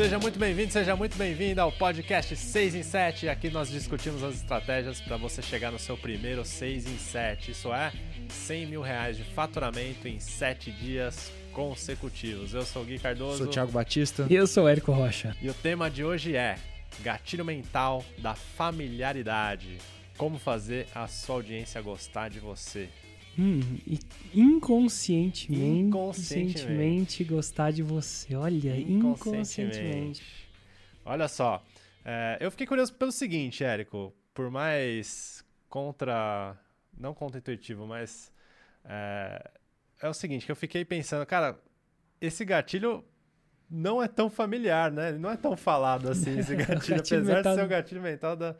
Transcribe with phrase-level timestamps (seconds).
[0.00, 3.28] Seja muito bem-vindo, seja muito bem-vindo ao podcast 6 em 7.
[3.28, 7.50] Aqui nós discutimos as estratégias para você chegar no seu primeiro 6 em 7.
[7.50, 7.92] Isso é
[8.30, 12.54] 100 mil reais de faturamento em 7 dias consecutivos.
[12.54, 13.36] Eu sou o Gui Cardoso.
[13.36, 14.26] Sou o Thiago Batista.
[14.30, 15.36] E eu sou o Érico Rocha.
[15.38, 16.56] E o tema de hoje é
[17.00, 19.76] gatilho mental da familiaridade.
[20.16, 22.88] Como fazer a sua audiência gostar de você.
[23.42, 23.60] Hum,
[24.34, 27.24] inconscientemente, Inconscientemente.
[27.24, 28.34] gostar de você.
[28.34, 30.22] Olha, inconscientemente.
[31.04, 31.64] Olha só,
[32.04, 34.12] é, eu fiquei curioso pelo seguinte, Érico.
[34.34, 36.54] Por mais contra.
[36.96, 38.30] Não contra-intuitivo, mas.
[38.84, 39.50] É,
[40.02, 41.58] é o seguinte, que eu fiquei pensando, cara,
[42.20, 43.04] esse gatilho
[43.70, 45.10] não é tão familiar, né?
[45.10, 48.02] Ele não é tão falado assim, esse gatilho, Gatilho apesar mental- de ser o gatilho
[48.02, 48.56] mental da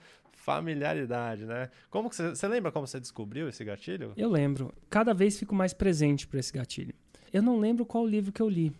[0.54, 1.70] familiaridade, né?
[1.88, 4.12] Como que você, você lembra como você descobriu esse gatilho?
[4.16, 4.72] Eu lembro.
[4.88, 6.94] Cada vez fico mais presente para esse gatilho.
[7.32, 8.72] Eu não lembro qual livro que eu li.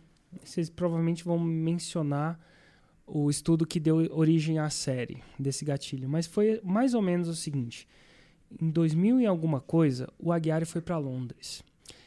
[0.42, 2.38] Vocês provavelmente vão mencionar
[3.06, 6.08] o estudo que deu origem à série desse gatilho.
[6.08, 7.86] Mas foi mais ou menos o seguinte.
[8.60, 11.62] Em 2000 e alguma coisa, o Aguiar foi para Londres.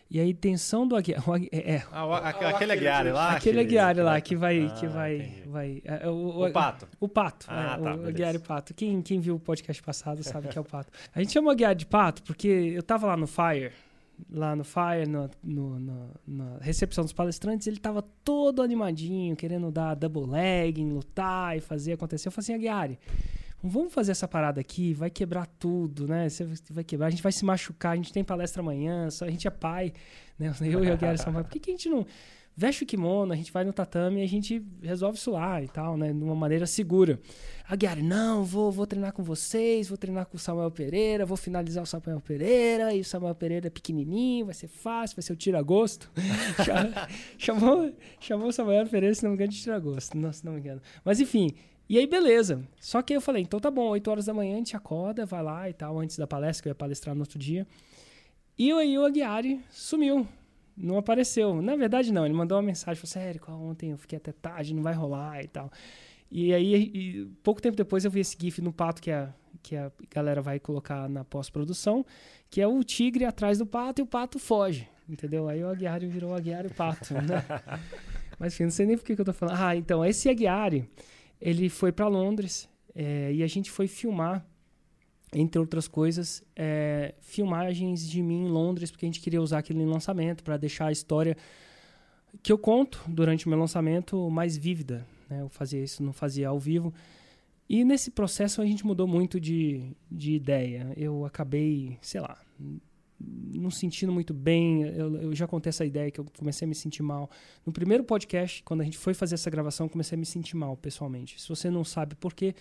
[0.10, 1.24] E a intenção do Aguiar...
[1.52, 3.32] é, é, Ah, aquele Aguiar lá?
[3.32, 4.66] aquele Aguiar lá que vai...
[4.66, 5.43] Ah, que vai, entendi.
[5.54, 6.88] Vai é, o, O pato.
[7.00, 7.46] O pato.
[7.50, 8.08] Ah, é, tá, o.
[8.08, 8.74] Aguiar e Pato.
[8.74, 10.92] Quem, quem viu o podcast passado sabe que é o pato.
[11.16, 13.72] A gente chama o Aguiar de pato porque eu tava lá no Fire,
[14.30, 19.72] lá no Fire, no- no- no- na recepção dos palestrantes, ele tava todo animadinho, querendo
[19.72, 22.28] dar double leg, lutar e fazer acontecer.
[22.28, 22.92] Eu falei assim, Aguiar,
[23.64, 26.28] vamos fazer essa parada aqui, vai quebrar tudo, né?
[26.30, 29.30] Você vai quebrar, a gente vai se machucar, a gente tem palestra amanhã, só a
[29.32, 29.94] gente é pai,
[30.38, 30.54] né?
[30.62, 31.44] Eu e o Aguiar são pai.
[31.44, 32.06] Por que, que a gente não
[32.56, 35.68] veste o kimono, a gente vai no tatame e a gente resolve isso lá e
[35.68, 36.14] tal, né?
[36.14, 37.20] De uma maneira segura.
[37.68, 41.84] Aguiar, não, vou, vou treinar com vocês, vou treinar com o Samuel Pereira, vou finalizar
[41.84, 45.36] o Samuel Pereira, e o Samuel Pereira é pequenininho, vai ser fácil, vai ser o
[45.36, 46.12] tira-gosto.
[46.64, 50.54] Cha- chamou, chamou o Samuel Pereira, se não me engano, de tira-gosto, não, se não
[50.54, 50.82] me engano.
[51.04, 51.54] Mas enfim,
[51.90, 52.62] e aí beleza.
[52.80, 55.26] Só que aí eu falei, então tá bom, 8 horas da manhã a gente acorda,
[55.26, 57.66] vai lá e tal, antes da palestra, que eu ia palestrar no outro dia.
[58.58, 60.28] E aí o Aguiari sumiu.
[60.76, 61.62] Não apareceu.
[61.62, 62.26] Na verdade, não.
[62.26, 63.00] Ele mandou uma mensagem.
[63.00, 65.72] Falou, sério, ontem eu fiquei até tarde, não vai rolar e tal.
[66.32, 69.76] E aí, e pouco tempo depois, eu vi esse GIF no pato que a, que
[69.76, 72.04] a galera vai colocar na pós-produção,
[72.50, 74.88] que é o tigre atrás do pato e o pato foge.
[75.08, 75.48] Entendeu?
[75.48, 77.44] Aí o Aguiari virou o Aguiari pato, né?
[78.40, 79.58] Mas enfim, não sei nem por que que eu tô falando.
[79.60, 80.90] Ah, então, esse Aguiari,
[81.40, 84.46] ele foi para Londres é, e a gente foi filmar
[85.34, 89.82] entre outras coisas, é, filmagens de mim em Londres, porque a gente queria usar aquilo
[89.82, 91.36] em lançamento para deixar a história
[92.42, 95.06] que eu conto durante o meu lançamento mais vívida.
[95.30, 95.42] Né?
[95.42, 96.94] Eu fazia isso, não fazia ao vivo.
[97.70, 100.94] E nesse processo a gente mudou muito de, de ideia.
[100.98, 102.38] Eu acabei, sei lá,
[103.20, 104.84] não sentindo muito bem.
[104.84, 107.30] Eu, eu já contei essa ideia que eu comecei a me sentir mal.
[107.66, 110.76] No primeiro podcast, quando a gente foi fazer essa gravação, comecei a me sentir mal
[110.76, 111.42] pessoalmente.
[111.42, 112.54] Se você não sabe por quê,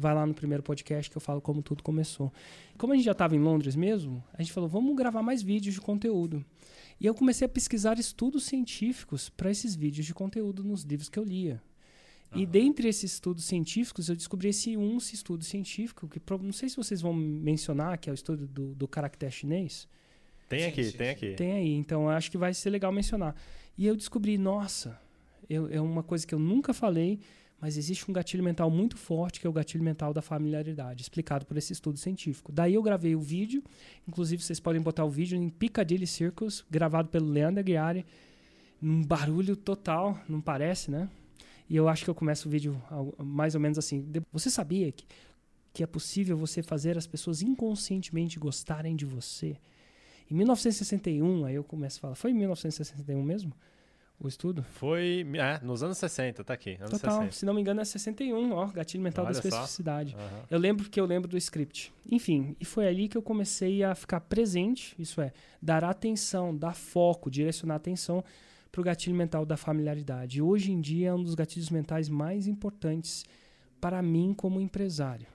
[0.00, 2.32] vai lá no primeiro podcast que eu falo como tudo começou.
[2.78, 5.74] Como a gente já estava em Londres mesmo, a gente falou, vamos gravar mais vídeos
[5.74, 6.44] de conteúdo.
[7.00, 11.18] E eu comecei a pesquisar estudos científicos para esses vídeos de conteúdo nos livros que
[11.18, 11.62] eu lia.
[12.32, 16.76] E dentre esses estudos científicos, eu descobri esse UNCE estudo científico, que não sei se
[16.76, 19.88] vocês vão mencionar, que é o estudo do, do caractere chinês.
[20.48, 21.12] Tem aqui, sim, tem sim.
[21.12, 21.34] aqui.
[21.34, 23.34] Tem aí, então eu acho que vai ser legal mencionar.
[23.76, 25.00] E eu descobri, nossa,
[25.48, 27.18] eu- é uma coisa que eu nunca falei,
[27.60, 31.44] mas existe um gatilho mental muito forte, que é o gatilho mental da familiaridade, explicado
[31.44, 32.50] por esse estudo científico.
[32.50, 33.62] Daí eu gravei o vídeo,
[34.08, 38.06] inclusive vocês podem botar o vídeo em Piccadilly Circus, gravado pelo Leandro Aguiari,
[38.80, 41.08] num barulho total, não parece, né?
[41.68, 42.82] E eu acho que eu começo o vídeo
[43.18, 44.10] mais ou menos assim.
[44.32, 45.04] Você sabia que,
[45.72, 49.56] que é possível você fazer as pessoas inconscientemente gostarem de você?
[50.30, 53.52] Em 1961, aí eu começo a falar, foi em 1961 mesmo?
[54.22, 54.62] O estudo?
[54.72, 56.76] Foi é, nos anos 60, tá aqui.
[56.78, 57.32] Anos Total, 60.
[57.32, 60.14] se não me engano é 61, ó, gatilho mental Olha da especificidade.
[60.14, 60.42] Aham.
[60.50, 61.90] Eu lembro porque eu lembro do script.
[62.04, 66.74] Enfim, e foi ali que eu comecei a ficar presente, isso é, dar atenção, dar
[66.74, 68.22] foco, direcionar atenção
[68.70, 70.42] para o gatilho mental da familiaridade.
[70.42, 73.24] Hoje em dia é um dos gatilhos mentais mais importantes
[73.80, 75.26] para mim como empresário.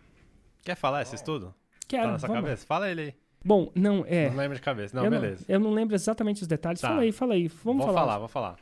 [0.63, 1.55] Quer falar esse estudo?
[1.87, 2.43] Quero, tá na sua vamos.
[2.43, 2.65] cabeça?
[2.67, 3.13] Fala ele aí.
[3.43, 4.29] Bom, não, é.
[4.29, 4.95] Não lembra de cabeça.
[4.95, 5.43] Não, eu, beleza.
[5.47, 6.81] Não, eu não lembro exatamente os detalhes.
[6.81, 6.89] Tá.
[6.89, 7.47] Fala aí, fala aí.
[7.47, 8.01] Vamos vou falar.
[8.01, 8.55] falar, vou falar.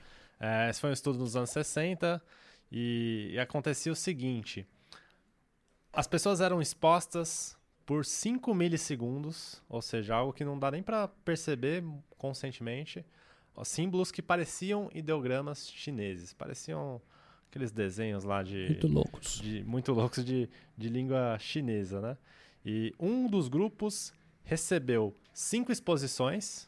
[0.46, 2.22] É, esse foi um estudo dos anos 60
[2.72, 4.66] e, e acontecia o seguinte:
[5.92, 7.56] as pessoas eram expostas
[7.86, 11.84] por 5 milissegundos, ou seja, algo que não dá nem para perceber
[12.18, 13.06] conscientemente,
[13.64, 17.02] símbolos que pareciam ideogramas chineses, pareciam
[17.50, 19.40] aqueles desenhos lá de Muito loucos.
[19.42, 22.18] de- muito loucos de, de língua chinesa, né?
[22.66, 24.14] E um dos grupos
[24.44, 26.68] recebeu cinco exposições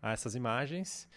[0.00, 1.08] a essas imagens.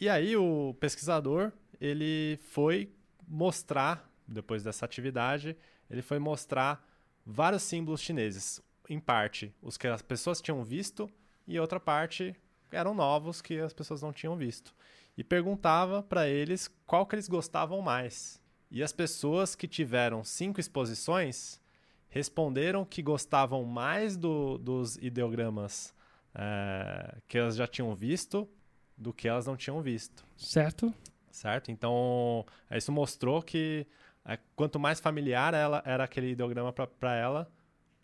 [0.00, 2.92] E aí o pesquisador ele foi
[3.26, 5.56] mostrar depois dessa atividade,
[5.90, 6.86] ele foi mostrar
[7.24, 8.60] vários símbolos chineses.
[8.88, 11.10] Em parte, os que as pessoas tinham visto,
[11.46, 12.34] e outra parte
[12.70, 14.74] eram novos que as pessoas não tinham visto.
[15.16, 18.40] E perguntava para eles qual que eles gostavam mais.
[18.70, 21.60] E as pessoas que tiveram cinco exposições
[22.08, 25.94] responderam que gostavam mais do, dos ideogramas
[26.34, 28.48] é, que elas já tinham visto
[29.02, 30.24] do que elas não tinham visto.
[30.36, 30.92] Certo.
[31.30, 31.70] Certo?
[31.70, 33.86] Então, isso mostrou que
[34.24, 37.50] é, quanto mais familiar ela era aquele ideograma para ela,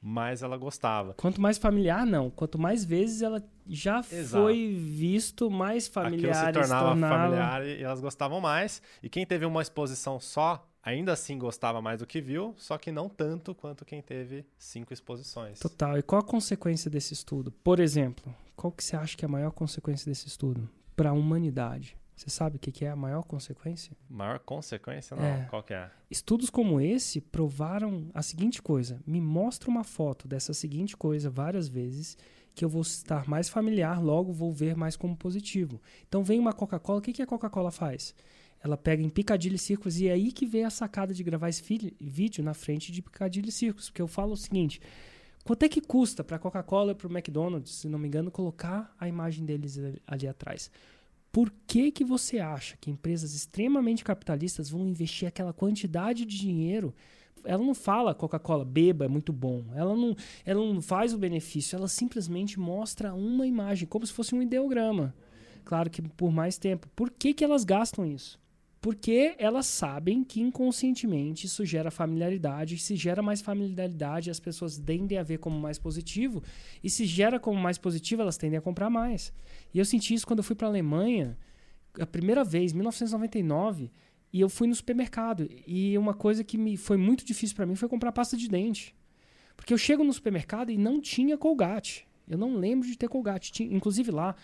[0.00, 1.14] mais ela gostava.
[1.14, 2.30] Quanto mais familiar, não.
[2.30, 4.42] Quanto mais vezes ela já Exato.
[4.42, 8.80] foi visto, mais familiar Aquilo se tornava, se tornava familiar e elas gostavam mais.
[9.02, 12.90] E quem teve uma exposição só, ainda assim gostava mais do que viu, só que
[12.90, 15.58] não tanto quanto quem teve cinco exposições.
[15.58, 15.98] Total.
[15.98, 17.50] E qual a consequência desse estudo?
[17.50, 20.68] Por exemplo, qual que você acha que é a maior consequência desse estudo
[20.98, 21.96] para a humanidade?
[22.16, 23.96] Você sabe o que é a maior consequência?
[24.10, 25.16] Maior consequência?
[25.16, 25.24] Não.
[25.24, 25.46] É.
[25.48, 25.88] Qual que é?
[26.10, 29.00] Estudos como esse provaram a seguinte coisa.
[29.06, 32.18] Me mostra uma foto dessa seguinte coisa várias vezes
[32.52, 35.80] que eu vou estar mais familiar, logo vou ver mais como positivo.
[36.08, 38.12] Então vem uma Coca-Cola, o que, que a Coca-Cola faz?
[38.60, 41.62] Ela pega em Piccadilly Circus e é aí que vem a sacada de gravar esse
[42.00, 44.80] vídeo na frente de Piccadilly Circus, porque eu falo o seguinte,
[45.48, 48.30] quanto é que custa para a Coca-Cola e para o McDonald's, se não me engano,
[48.30, 50.70] colocar a imagem deles ali atrás?
[51.32, 56.94] Por que, que você acha que empresas extremamente capitalistas vão investir aquela quantidade de dinheiro?
[57.44, 59.64] Ela não fala Coca-Cola, beba, é muito bom.
[59.74, 60.14] Ela não,
[60.44, 65.14] ela não faz o benefício, ela simplesmente mostra uma imagem, como se fosse um ideograma.
[65.64, 66.86] Claro que por mais tempo.
[66.94, 68.38] Por que, que elas gastam isso?
[68.80, 72.78] Porque elas sabem que inconscientemente isso gera familiaridade.
[72.78, 76.42] Se gera mais familiaridade, as pessoas tendem a ver como mais positivo.
[76.82, 79.32] E se gera como mais positivo, elas tendem a comprar mais.
[79.74, 81.36] E eu senti isso quando eu fui para a Alemanha,
[81.98, 83.90] a primeira vez, 1999,
[84.32, 85.48] e eu fui no supermercado.
[85.66, 88.94] E uma coisa que me foi muito difícil para mim foi comprar pasta de dente.
[89.56, 92.06] Porque eu chego no supermercado e não tinha Colgate.
[92.28, 93.50] Eu não lembro de ter Colgate.
[93.50, 94.36] Tinha, inclusive lá,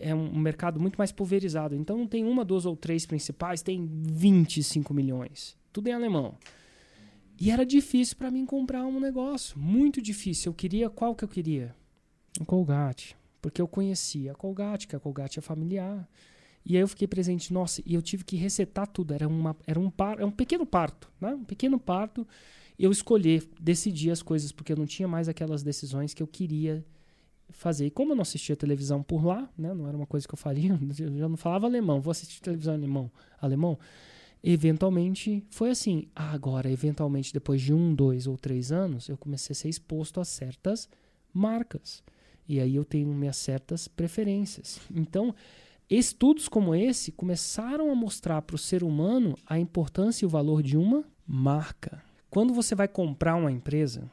[0.00, 1.74] é um mercado muito mais pulverizado.
[1.74, 5.56] Então não tem uma, duas ou três principais, tem 25 milhões.
[5.72, 6.36] Tudo em alemão.
[7.38, 10.50] E era difícil para mim comprar um negócio, muito difícil.
[10.50, 11.74] Eu queria qual que eu queria?
[12.40, 16.08] Um Colgate, porque eu conhecia a Colgate, que a Colgate é familiar.
[16.64, 19.14] E aí eu fiquei presente, nossa, e eu tive que resetar tudo.
[19.14, 21.34] Era, uma, era um, par, é um pequeno parto, né?
[21.34, 22.26] Um pequeno parto.
[22.78, 26.84] Eu escolher, decidir as coisas, porque eu não tinha mais aquelas decisões que eu queria
[27.52, 27.86] fazer.
[27.86, 30.38] E como eu não assistia televisão por lá, né, não era uma coisa que eu
[30.38, 33.10] faria, eu já não falava alemão, vou assistir televisão alemão,
[33.40, 33.78] alemão.
[34.42, 36.08] Eventualmente foi assim.
[36.14, 40.24] Agora, eventualmente, depois de um, dois ou três anos, eu comecei a ser exposto a
[40.24, 40.88] certas
[41.32, 42.02] marcas.
[42.48, 44.80] E aí eu tenho minhas certas preferências.
[44.92, 45.34] Então,
[45.88, 50.62] estudos como esse começaram a mostrar para o ser humano a importância e o valor
[50.62, 52.02] de uma marca.
[52.30, 54.10] Quando você vai comprar uma empresa,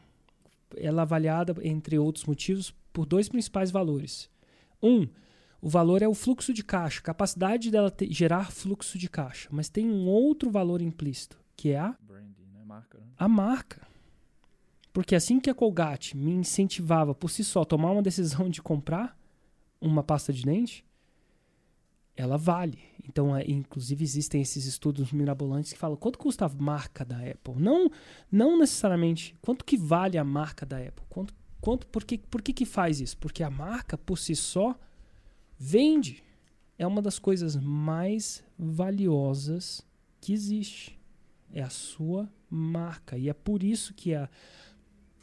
[0.76, 4.28] ela é avaliada, entre outros motivos, por dois principais valores.
[4.82, 5.08] Um,
[5.62, 9.48] o valor é o fluxo de caixa, capacidade dela ter, gerar fluxo de caixa.
[9.52, 12.64] Mas tem um outro valor implícito, que é a, Branding, né?
[12.66, 13.06] marca, né?
[13.16, 13.88] a marca.
[14.92, 18.64] Porque assim que a Colgate me incentivava por si só a tomar uma decisão de
[18.64, 19.16] comprar
[19.80, 20.84] uma pasta de dente,
[22.16, 22.80] ela vale.
[23.08, 27.54] Então, é, inclusive, existem esses estudos mirabolantes que falam quanto custa a marca da Apple.
[27.60, 27.92] Não,
[28.32, 31.06] não necessariamente quanto que vale a marca da Apple.
[31.08, 31.36] Quanto
[31.68, 33.18] Quanto, por que, por que, que faz isso?
[33.18, 34.74] Porque a marca, por si só,
[35.60, 36.24] vende.
[36.78, 39.86] É uma das coisas mais valiosas
[40.22, 40.98] que existe.
[41.52, 43.18] É a sua marca.
[43.18, 44.30] E é por isso que a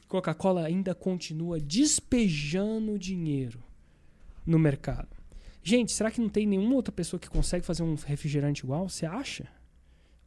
[0.06, 3.64] Coca-Cola ainda continua despejando dinheiro
[4.44, 5.16] no mercado.
[5.62, 8.86] Gente, será que não tem nenhuma outra pessoa que consegue fazer um refrigerante igual?
[8.86, 9.48] Você acha?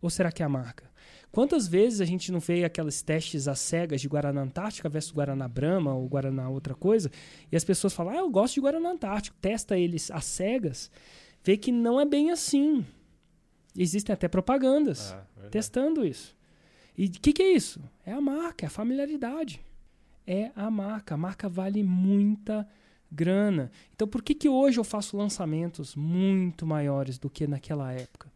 [0.02, 0.90] Ou será que é a marca?
[1.32, 5.48] Quantas vezes a gente não vê aqueles testes às cegas de Guaraná Antártica versus Guaraná
[5.48, 7.12] Brahma ou Guaraná outra coisa,
[7.52, 9.36] e as pessoas falam, ah, eu gosto de Guaraná Antártico.
[9.42, 10.90] Testa eles às cegas,
[11.44, 12.86] vê que não é bem assim.
[13.76, 16.36] Existem até propagandas ah, testando isso.
[16.98, 17.80] E o que, que é isso?
[18.04, 19.62] É a marca, é a familiaridade.
[20.26, 21.14] É a marca.
[21.14, 22.68] A marca vale muita
[23.12, 23.72] grana.
[23.94, 28.32] Então, por que, que hoje eu faço lançamentos muito maiores do que naquela época?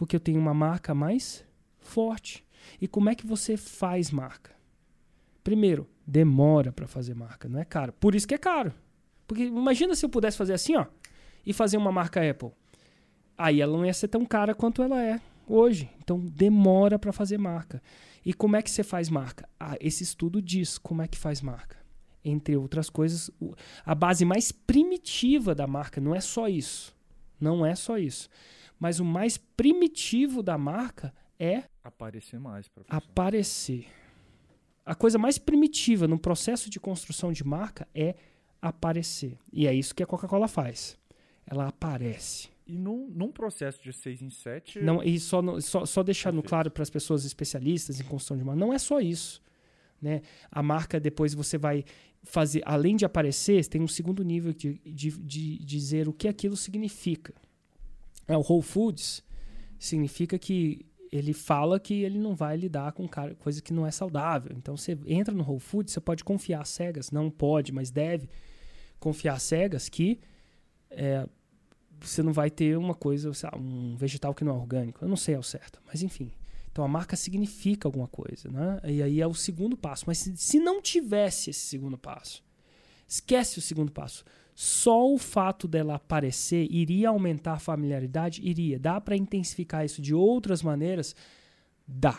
[0.00, 1.44] Porque eu tenho uma marca mais
[1.78, 2.42] forte.
[2.80, 4.50] E como é que você faz marca?
[5.44, 7.92] Primeiro, demora para fazer marca, não é caro.
[7.92, 8.72] Por isso que é caro.
[9.26, 10.86] Porque imagina se eu pudesse fazer assim, ó,
[11.44, 12.50] e fazer uma marca Apple.
[13.36, 15.90] Aí ela não ia ser tão cara quanto ela é hoje.
[15.98, 17.82] Então demora para fazer marca.
[18.24, 19.46] E como é que você faz marca?
[19.60, 21.76] Ah, esse estudo diz como é que faz marca.
[22.24, 23.30] Entre outras coisas,
[23.84, 26.96] a base mais primitiva da marca não é só isso.
[27.38, 28.30] Não é só isso.
[28.80, 32.98] Mas o mais primitivo da marca é Aparecer mais pra pessoa.
[32.98, 33.86] aparecer.
[34.84, 38.14] A coisa mais primitiva no processo de construção de marca é
[38.60, 39.38] aparecer.
[39.52, 40.98] E é isso que a Coca-Cola faz.
[41.46, 42.48] Ela aparece.
[42.66, 44.80] E num, num processo de 6 em 7.
[44.80, 46.48] Não, e só, no- só, só deixando Perfeito.
[46.48, 49.42] claro para as pessoas especialistas em construção de marca, não é só isso.
[50.00, 50.22] Né?
[50.50, 51.84] A marca depois você vai
[52.22, 56.56] fazer, além de aparecer, tem um segundo nível de, de, de dizer o que aquilo
[56.56, 57.34] significa.
[58.30, 59.22] É, o Whole Foods
[59.78, 63.08] significa que ele fala que ele não vai lidar com
[63.38, 64.56] coisa que não é saudável.
[64.56, 68.28] Então você entra no Whole Foods, você pode confiar cegas, não pode, mas deve
[69.00, 70.20] confiar cegas que
[70.88, 71.28] é,
[72.00, 75.04] você não vai ter uma coisa, um vegetal que não é orgânico.
[75.04, 76.30] Eu não sei ao certo, mas enfim.
[76.70, 78.80] Então a marca significa alguma coisa, né?
[78.84, 80.04] E aí é o segundo passo.
[80.06, 82.44] Mas se, se não tivesse esse segundo passo,
[83.08, 84.24] esquece o segundo passo.
[84.62, 88.42] Só o fato dela aparecer iria aumentar a familiaridade?
[88.46, 88.78] Iria.
[88.78, 91.16] Dá para intensificar isso de outras maneiras?
[91.88, 92.18] Dá.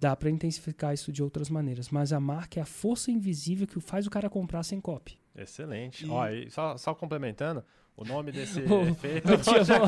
[0.00, 1.90] Dá para intensificar isso de outras maneiras.
[1.90, 5.18] Mas a marca é a força invisível que faz o cara comprar sem copy.
[5.36, 6.06] Excelente.
[6.06, 7.62] E- Ó, só, só complementando,
[7.94, 9.28] o nome desse efeito.
[9.34, 9.84] ô, Thiago,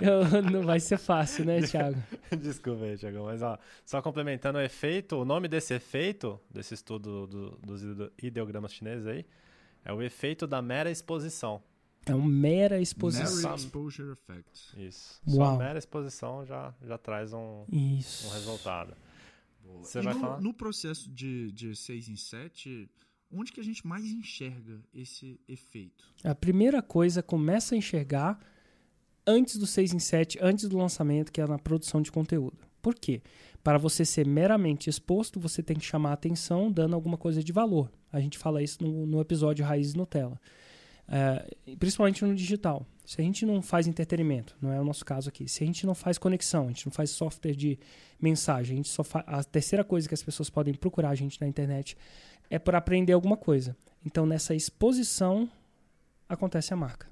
[0.00, 2.02] eu- não vai ser fácil, né, Thiago?
[2.40, 7.26] Desculpa aí, Thiago, mas ó, só complementando o efeito, o nome desse efeito, desse estudo
[7.26, 9.26] do- dos ide- ideogramas chineses aí,
[9.88, 11.62] é o efeito da mera exposição.
[12.04, 13.40] É uma mera exposição.
[13.40, 14.86] Narrow Exposure Effect.
[14.86, 15.20] Isso.
[15.26, 15.54] Só Uau.
[15.54, 18.28] a mera exposição já, já traz um, Isso.
[18.28, 18.94] um resultado.
[19.64, 19.78] Boa.
[19.78, 20.40] Você e vai no, falar?
[20.42, 22.88] no processo de, de 6 em 7,
[23.32, 26.04] onde que a gente mais enxerga esse efeito?
[26.22, 28.38] A primeira coisa começa a enxergar
[29.26, 32.58] antes do 6 em 7, antes do lançamento, que é na produção de conteúdo.
[32.80, 33.22] Por quê?
[33.62, 37.52] Para você ser meramente exposto, você tem que chamar a atenção dando alguma coisa de
[37.52, 37.90] valor.
[38.12, 40.40] A gente fala isso no, no episódio Raízes Nutella.
[41.08, 42.86] É, principalmente no digital.
[43.04, 45.86] Se a gente não faz entretenimento, não é o nosso caso aqui, se a gente
[45.86, 47.78] não faz conexão, a gente não faz software de
[48.20, 51.46] mensagem, a gente só a terceira coisa que as pessoas podem procurar a gente na
[51.46, 51.96] internet
[52.50, 53.74] é para aprender alguma coisa.
[54.04, 55.48] Então, nessa exposição
[56.28, 57.08] acontece a marca.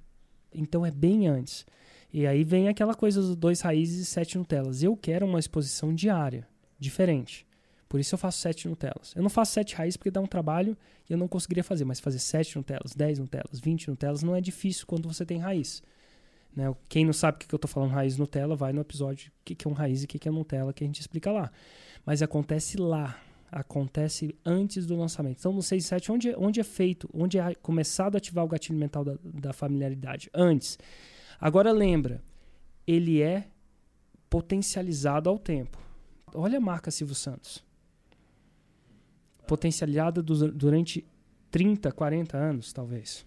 [0.52, 1.66] Então é bem antes.
[2.12, 4.82] E aí vem aquela coisa dos dois raízes e sete Nutellas.
[4.82, 6.46] Eu quero uma exposição diária,
[6.78, 7.46] diferente.
[7.88, 9.12] Por isso eu faço sete Nutellas.
[9.14, 10.76] Eu não faço sete raízes porque dá um trabalho
[11.08, 14.40] e eu não conseguiria fazer, mas fazer sete Nutellas, dez Nutellas, vinte Nutellas não é
[14.40, 15.82] difícil quando você tem raiz.
[16.54, 16.74] Né?
[16.88, 19.66] Quem não sabe o que eu estou falando raiz Nutella, vai no episódio o que
[19.66, 21.52] é um raiz e o que é Nutella que a gente explica lá.
[22.04, 23.20] Mas acontece lá,
[23.52, 25.38] acontece antes do lançamento.
[25.38, 28.48] Então no 6 e 7, onde, onde é feito, onde é começado a ativar o
[28.48, 30.30] gatilho mental da, da familiaridade?
[30.34, 30.78] Antes.
[31.40, 32.22] Agora lembra,
[32.86, 33.48] ele é
[34.28, 35.78] potencializado ao tempo.
[36.34, 37.64] Olha a marca Silvio Santos.
[39.46, 41.06] Potencializada du- durante
[41.50, 43.24] 30, 40 anos, talvez.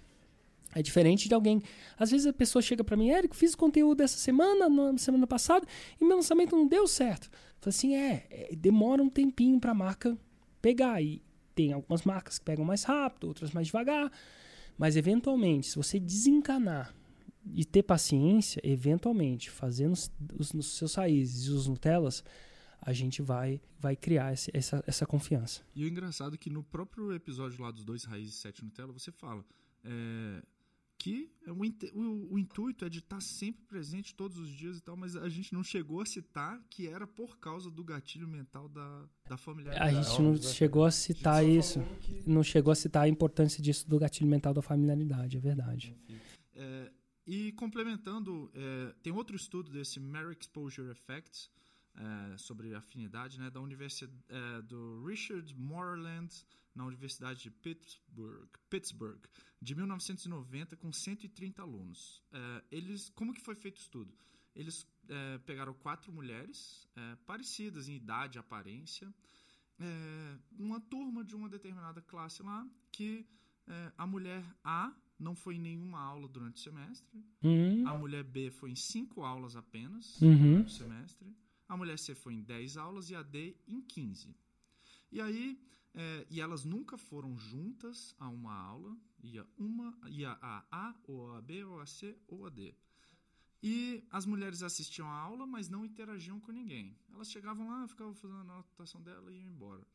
[0.76, 1.62] É diferente de alguém.
[1.98, 5.66] Às vezes a pessoa chega para mim, Érico, fiz conteúdo essa semana, na semana passada,
[6.00, 7.30] e meu lançamento não deu certo.
[7.60, 10.18] Fala assim, é, é, demora um tempinho para a marca
[10.62, 11.02] pegar.
[11.02, 11.24] E
[11.56, 14.12] tem algumas marcas que pegam mais rápido, outras mais devagar.
[14.78, 16.94] Mas eventualmente, se você desencanar
[17.54, 22.24] e ter paciência, eventualmente, fazendo os, os, os seus raízes e os Nutellas,
[22.82, 25.62] a gente vai, vai criar esse- essa, essa confiança.
[25.76, 28.94] E o engraçado é que no próprio episódio lá dos dois raízes e 7 Nutella,
[28.94, 29.44] você fala
[29.84, 30.42] é,
[30.98, 34.82] que o, inte- o- o intuito é de estar sempre presente todos os dias e
[34.82, 38.68] tal, mas a gente não chegou a citar que era por causa do gatilho mental
[38.70, 39.96] da, da A familiaridade.
[40.08, 41.80] gente não chegou a citar só isso.
[42.02, 45.96] que- Não chegou a citar a importância disso do gatilho mental da familiaridade, é verdade.
[46.56, 46.92] É,
[47.30, 51.52] e complementando, é, tem outro estudo desse Mere Exposure Effect
[51.94, 56.34] é, sobre afinidade, né, da universidade é, do Richard Moreland
[56.74, 59.24] na Universidade de Pittsburgh, Pittsburgh,
[59.62, 62.20] de 1990, com 130 alunos.
[62.32, 64.18] É, eles, como que foi feito o estudo?
[64.56, 69.14] Eles é, pegaram quatro mulheres é, parecidas em idade e aparência,
[70.58, 73.26] uma turma de uma determinada classe lá, que
[73.98, 78.50] a mulher A não foi em nenhuma aula durante o semestre, Hum, a mulher B
[78.52, 80.38] foi em cinco aulas apenas Uhum.
[80.38, 81.36] durante o semestre,
[81.68, 84.36] a mulher C foi em 10 aulas e a D em 15.
[85.12, 85.60] E aí,
[85.94, 91.34] é, e elas nunca foram juntas a uma aula, ia uma, ia a A, ou
[91.36, 92.74] a B, ou a C, ou a D.
[93.62, 96.98] E as mulheres assistiam a aula, mas não interagiam com ninguém.
[97.12, 99.86] Elas chegavam lá, ficavam fazendo a anotação dela e iam embora.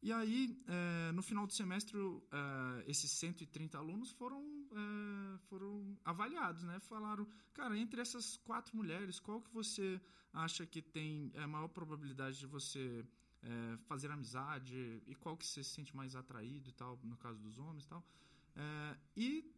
[0.00, 4.40] E aí, eh, no final do semestre, eh, esses 130 alunos foram,
[4.70, 6.78] eh, foram avaliados, né?
[6.78, 10.00] Falaram, cara, entre essas quatro mulheres, qual que você
[10.32, 13.04] acha que tem a maior probabilidade de você
[13.86, 17.56] fazer amizade e qual que você se sente mais atraído e tal, no caso dos
[17.56, 18.04] homens e tal.
[19.16, 19.54] E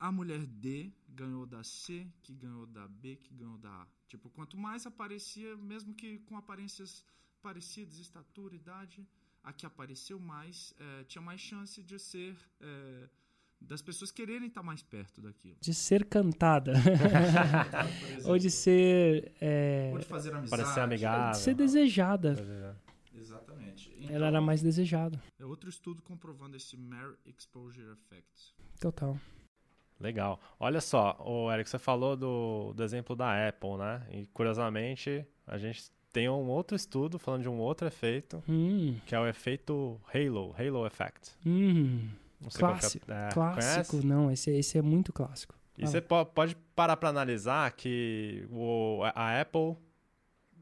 [0.00, 3.86] a mulher D ganhou da C, que ganhou da B, que ganhou da A.
[4.08, 7.04] Tipo, quanto mais aparecia, mesmo que com aparências
[7.40, 9.06] parecidas, estatura, idade,
[9.44, 12.36] a que apareceu mais é, tinha mais chance de ser.
[12.60, 13.08] É,
[13.60, 15.56] das pessoas quererem estar mais perto daquilo.
[15.60, 16.74] De ser cantada.
[18.24, 19.32] Ou de ser.
[19.40, 19.90] É...
[19.92, 20.62] Ou de fazer amizade.
[20.62, 21.32] Parecer amigável.
[21.32, 22.34] De ser desejada.
[23.14, 23.94] Exatamente.
[23.96, 25.22] Então, Ela era mais desejada.
[25.38, 28.54] É outro estudo comprovando esse Mere Exposure Effect.
[28.80, 29.18] Total.
[29.98, 30.40] Legal.
[30.58, 34.06] Olha só, o Eric, você falou do, do exemplo da Apple, né?
[34.10, 39.14] E curiosamente, a gente tem um outro estudo falando de um outro efeito, Hum, que
[39.14, 41.32] é o efeito Halo, Halo Effect.
[41.44, 42.08] hum.
[42.40, 43.10] Não é- Clássico.
[43.10, 43.90] é, clássico.
[43.90, 44.06] conhece?
[44.06, 45.54] Não, esse, esse é muito clássico.
[45.76, 45.86] E Ah.
[45.86, 49.76] você po- pode parar para analisar que o, a Apple, o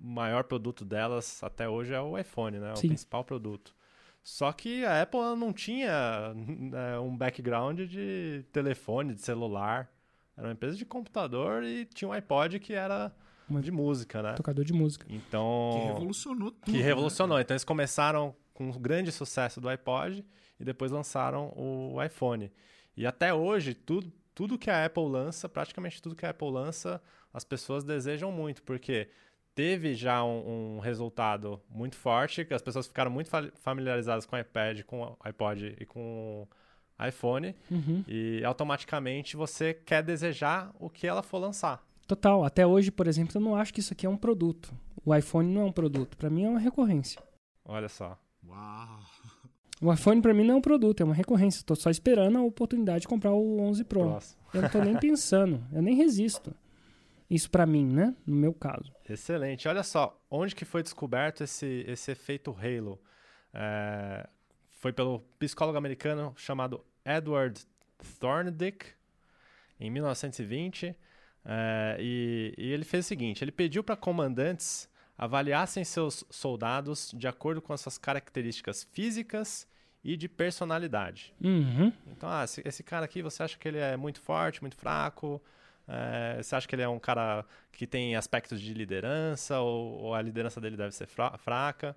[0.01, 2.73] maior produto delas até hoje é o iPhone, né?
[2.73, 2.89] O Sim.
[2.89, 3.75] principal produto.
[4.23, 9.91] Só que a Apple não tinha né, um background de telefone, de celular.
[10.37, 13.13] Era uma empresa de computador e tinha um iPod que era
[13.61, 14.33] de música, né?
[14.35, 15.07] Tocador de música.
[15.11, 15.71] Então.
[15.75, 16.65] Que revolucionou tudo.
[16.65, 17.35] que né, revolucionou.
[17.37, 17.43] cara?
[17.43, 20.25] Então eles começaram com um grande sucesso do iPod
[20.61, 22.51] e depois lançaram o iPhone.
[22.97, 27.03] E até hoje, tudo, tudo que a Apple lança, praticamente tudo que a Apple lança,
[27.33, 29.09] as pessoas desejam muito, porque
[29.55, 34.37] teve já um, um resultado muito forte, que as pessoas ficaram muito fa- familiarizadas com
[34.37, 36.47] o iPad, com o iPod e com
[36.99, 38.05] o iPhone, Uhum.
[38.07, 41.83] e automaticamente você quer desejar o que ela for lançar.
[42.13, 42.45] Total.
[42.45, 44.75] Até hoje, por exemplo, eu não acho que isso aqui é um produto.
[45.03, 46.15] O iPhone não é um produto.
[46.17, 47.23] Pra mim é uma recorrência.
[47.65, 48.19] Olha só.
[48.47, 49.01] Uau.
[49.81, 51.65] O iPhone pra mim não é um produto, é uma recorrência.
[51.65, 54.01] Tô só esperando a oportunidade de comprar o 11 Pro.
[54.01, 54.43] Próximo.
[54.53, 56.55] Eu não tô nem pensando, eu nem resisto.
[57.31, 58.15] Isso pra mim, né?
[58.27, 58.93] No meu caso.
[59.09, 59.67] Excelente.
[59.67, 63.01] Olha só, onde que foi descoberto esse, esse efeito Halo?
[63.55, 64.29] É,
[64.69, 67.59] foi pelo psicólogo americano chamado Edward
[68.21, 68.87] Thorndike,
[69.81, 70.95] em 1920.
[71.45, 77.29] É, e, e ele fez o seguinte: ele pediu para comandantes avaliassem seus soldados de
[77.29, 79.69] acordo com as suas características físicas
[80.03, 81.33] e de personalidade.
[81.41, 81.93] Uhum.
[82.09, 85.41] Então, ah, esse, esse cara aqui, você acha que ele é muito forte, muito fraco?
[85.87, 90.15] É, você acha que ele é um cara que tem aspectos de liderança ou, ou
[90.15, 91.97] a liderança dele deve ser fra- fraca?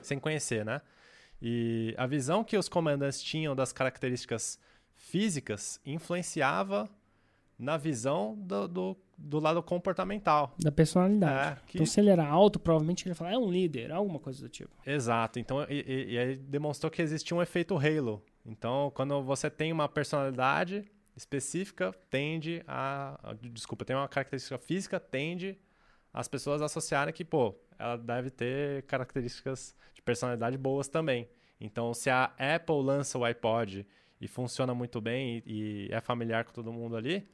[0.00, 0.80] Sem conhecer, né?
[1.40, 4.58] E a visão que os comandantes tinham das características
[4.94, 6.88] físicas influenciava
[7.58, 10.54] na visão do, do, do lado comportamental.
[10.58, 11.58] Da personalidade.
[11.60, 14.18] É, que- Então, se ele era alto, provavelmente ele ia falar, é um líder, alguma
[14.18, 14.70] coisa do tipo.
[14.86, 15.38] Exato.
[15.38, 18.22] Então, e, e- e aí demonstrou que existia um efeito halo.
[18.44, 20.84] Então, quando você tem uma personalidade
[21.16, 25.58] específica, tende a, Desculpa, tem uma característica física, tende
[26.12, 31.28] as pessoas a associarem que, pô, ela deve ter características de personalidade boas também.
[31.60, 33.86] Então, se a Apple lança o iPod
[34.20, 37.26] e funciona muito bem e, e é familiar com todo mundo ali,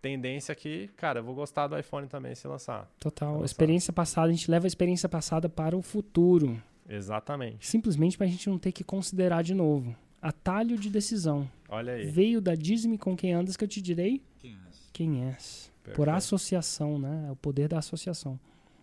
[0.00, 2.90] tendência que, cara, eu vou gostar do iPhone também se lançar.
[2.98, 3.36] Total.
[3.36, 3.44] A só.
[3.44, 6.60] experiência passada, a gente leva a experiência passada para o futuro.
[6.88, 7.66] Exatamente.
[7.66, 9.94] Simplesmente pra gente não ter que considerar de novo.
[10.20, 11.48] Atalho de decisão.
[11.68, 12.06] Olha aí.
[12.06, 14.90] Veio da Disney com quem andas que eu te direi Quem é esse?
[14.92, 15.72] quem és.
[15.82, 16.10] Por Perfeito.
[16.10, 17.26] associação, né?
[17.28, 18.38] É o poder da associação.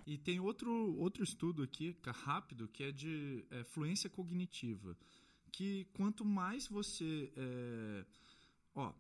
[0.08, 4.96] E tem outro, outro estudo aqui, rápido, que é de é, fluência cognitiva.
[5.52, 7.32] Que quanto mais você.
[7.36, 8.06] é,
[8.76, 8.94] ó, é,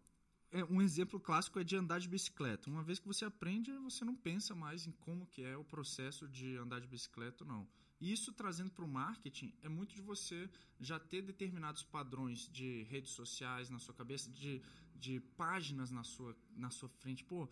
[0.64, 2.70] um exemplo clássico é de andar de bicicleta.
[2.70, 6.28] Uma vez que você aprende, você não pensa mais em como que é o processo
[6.28, 7.68] de andar de bicicleta não.
[8.00, 13.12] Isso trazendo para o marketing é muito de você já ter determinados padrões de redes
[13.12, 14.62] sociais na sua cabeça, de,
[14.96, 17.24] de páginas na sua, na sua frente.
[17.24, 17.50] Pô,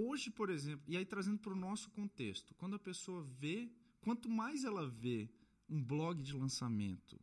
[0.00, 3.68] Hoje, por exemplo, e aí trazendo para o nosso contexto, quando a pessoa vê,
[4.00, 5.28] quanto mais ela vê
[5.68, 7.18] um blog de lançamento,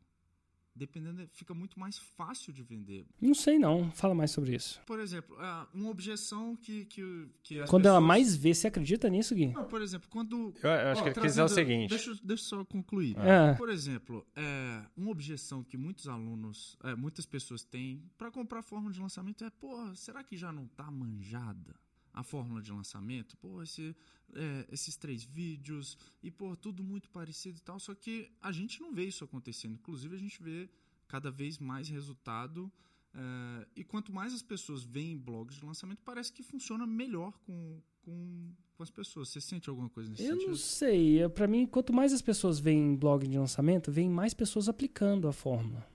[0.75, 3.05] dependendo, fica muito mais fácil de vender.
[3.21, 3.89] Não sei não.
[3.91, 4.81] Fala mais sobre isso.
[4.85, 8.67] Por exemplo, ah, uma objeção que, que, que as Quando ela pessoas- mais vê, você
[8.67, 9.47] acredita nisso, Gui?
[9.47, 10.53] Não, por exemplo, quando...
[10.61, 11.89] Eu, eu acho Ó, que ele dizer o seguinte.
[11.89, 13.15] Deixa, eu- deixa eu só concluir.
[13.19, 13.53] É.
[13.53, 18.63] Por exemplo, é, uma objeção que muitos alunos, é, muitas pessoas têm para comprar a
[18.63, 21.75] fórmula de lançamento é, pô, será que já não tá manjada
[22.15, 23.36] a fórmula de lançamento?
[23.38, 23.95] Pô, esse,
[24.34, 27.80] é, esses três vídeos e, pô, tudo muito parecido e tal.
[27.80, 29.73] Só que a gente não vê isso acontecendo.
[29.73, 30.69] Inclusive, a gente vê
[31.08, 32.71] cada vez mais resultado.
[33.13, 37.80] é, e quanto mais as pessoas veem blogs de lançamento, parece que funciona melhor com,
[38.01, 39.30] com, com as pessoas.
[39.30, 40.49] Você sente alguma coisa nesse Eu sentido?
[40.49, 41.23] não sei.
[41.23, 45.28] Eu- Pra mim, quanto mais as pessoas veem blog de lançamento, vem mais pessoas aplicando
[45.28, 45.86] a fórmula.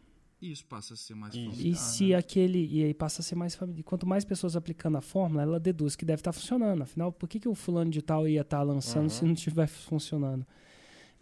[0.43, 2.15] E isso passa a ser mais familiar, E se né?
[2.17, 2.67] aquele.
[2.67, 3.83] E aí passa a ser mais familiar.
[3.85, 6.83] Quanto mais pessoas aplicando a fórmula, ela deduz que deve estar funcionando.
[6.83, 9.09] Afinal, por que, que o fulano de tal ia estar lançando Uhum.
[9.11, 10.47] se não estiver funcionando?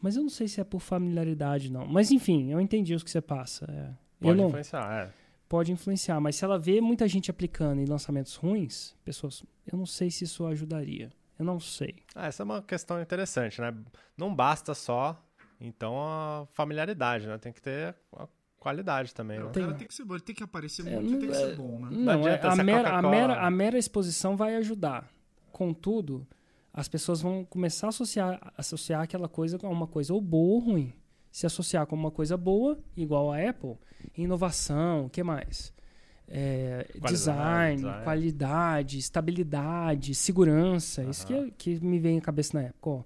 [0.00, 1.84] Mas eu não sei se é por familiaridade, não.
[1.86, 3.64] Mas enfim, eu entendi o que você passa.
[3.68, 3.90] é.
[4.20, 4.48] Pode não.
[4.48, 5.12] influenciar, é.
[5.48, 6.20] pode influenciar.
[6.20, 10.24] Mas se ela vê muita gente aplicando em lançamentos ruins, pessoas, eu não sei se
[10.24, 11.10] isso ajudaria.
[11.38, 11.96] Eu não sei.
[12.14, 13.72] Ah, essa é uma questão interessante, né?
[14.16, 15.20] Não basta só,
[15.60, 17.38] então, a familiaridade, né?
[17.38, 18.26] Tem que ter a
[18.58, 19.46] qualidade também, É, né?
[19.46, 21.28] o Tem- cara tem que ser bom, ele tem que aparecer É, muito, não- tem
[21.28, 21.88] que é- ser bom, né?
[21.90, 25.08] Não, é, adianta a, mera, a, mera, a mera exposição vai ajudar.
[25.52, 26.26] Contudo,
[26.72, 30.58] as pessoas vão começar a associar, associar aquela coisa com uma coisa ou boa ou
[30.60, 30.92] ruim.
[31.30, 33.76] Se associar com uma coisa boa, igual a Apple,
[34.16, 35.72] inovação, o que mais?
[36.30, 38.04] É, Qualidade, design, design.
[38.04, 41.02] qualidade, estabilidade, segurança.
[41.04, 42.90] Isso que, que me vem à cabeça na época.
[42.90, 43.02] Ó.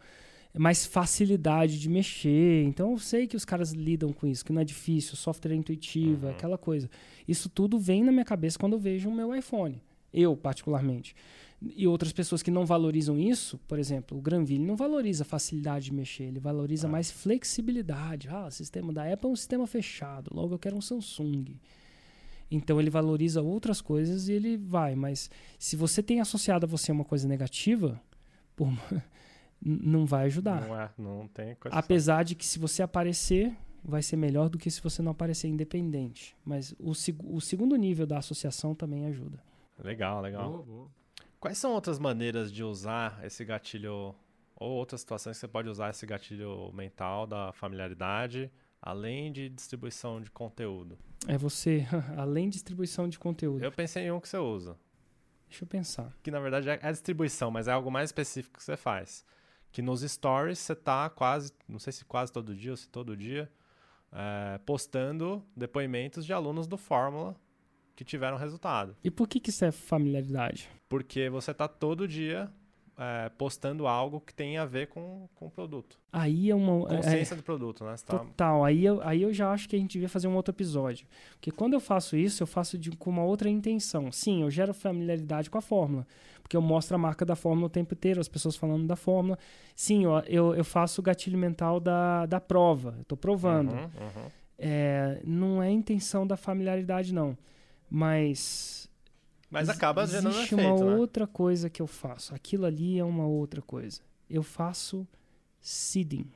[0.55, 2.63] É mais facilidade de mexer.
[2.65, 5.57] Então eu sei que os caras lidam com isso, que não é difícil, software é
[5.57, 6.33] intuitivo, Uhum.
[6.33, 6.91] aquela coisa.
[7.27, 9.81] Isso tudo vem na minha cabeça quando eu vejo o meu iPhone.
[10.13, 11.15] Eu, particularmente.
[11.75, 15.95] E outras pessoas que não valorizam isso, por exemplo, o Granville não valoriza facilidade de
[15.95, 16.91] mexer, ele valoriza Ah.
[16.91, 18.29] mais flexibilidade.
[18.29, 21.57] Ah, o sistema da Apple é um sistema fechado, logo eu quero um Samsung.
[22.51, 26.93] Então ele valoriza outras coisas e ele vai, mas se você tem associado a você
[26.93, 27.99] uma coisa negativa,
[28.61, 29.03] n-
[29.65, 30.61] não vai ajudar.
[30.67, 34.59] Não é, não tem coisa Apesar de que se você aparecer, vai ser melhor do
[34.59, 36.37] que se você não aparecer independente.
[36.45, 39.43] Mas o, seg- o segundo nível da associação também ajuda.
[39.83, 40.51] Legal, legal.
[40.51, 40.91] Boa, boa.
[41.41, 44.15] Quais são outras maneiras de usar esse gatilho,
[44.57, 50.21] ou outras situações que você pode usar esse gatilho mental da familiaridade, além de distribuição
[50.21, 50.97] de conteúdo?
[51.27, 51.85] É você,
[52.17, 53.65] além de distribuição de conteúdo.
[53.65, 54.77] Eu pensei em um que você usa,
[55.49, 56.13] Deixa eu pensar.
[56.23, 59.25] que na verdade é a distribuição, mas é algo mais específico que você faz.
[59.73, 63.17] Que nos stories você tá quase, não sei se quase todo dia ou se todo
[63.17, 63.51] dia,
[64.13, 67.35] é, postando depoimentos de alunos do Fórmula
[67.97, 68.97] que tiveram resultado.
[69.03, 70.69] E por que, que isso é familiaridade?
[70.89, 72.53] Porque você tá todo dia
[73.05, 75.99] é, postando algo que tem a ver com, com o produto.
[76.13, 76.87] Aí é uma.
[76.93, 77.95] é- Consciência do produto, né?
[78.07, 80.53] Tá- Total, aí eu, aí eu já acho que a gente devia fazer um outro
[80.55, 81.07] episódio.
[81.33, 84.13] Porque quando eu faço isso, eu faço de- com uma outra intenção.
[84.13, 86.07] Sim, eu gero familiaridade com a fórmula.
[86.43, 89.39] Porque eu mostro a marca da fórmula o tempo inteiro, as pessoas falando da fórmula.
[89.75, 92.95] Sim, eu, eu, eu faço o gatilho mental da, da prova.
[92.99, 93.73] Eu tô provando.
[93.73, 94.31] Uhum, uhum.
[94.59, 97.37] É, não é a intenção da familiaridade, não.
[97.91, 98.82] Mas.
[99.53, 100.97] Mas acaba gerando existe efeito, uma né?
[100.97, 102.35] outra coisa que eu faço.
[102.35, 104.01] Aquilo ali é uma outra coisa.
[104.29, 105.07] Eu faço
[105.61, 106.31] seeding,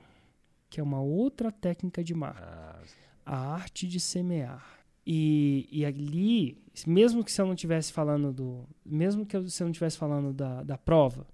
[0.69, 2.83] que é uma outra técnica de marca Ah,
[3.25, 4.77] a arte de semear.
[5.07, 8.69] E, e ali, mesmo que se eu não estivesse falando do.
[8.85, 11.27] Mesmo que eu, se eu não estivesse falando da, da prova,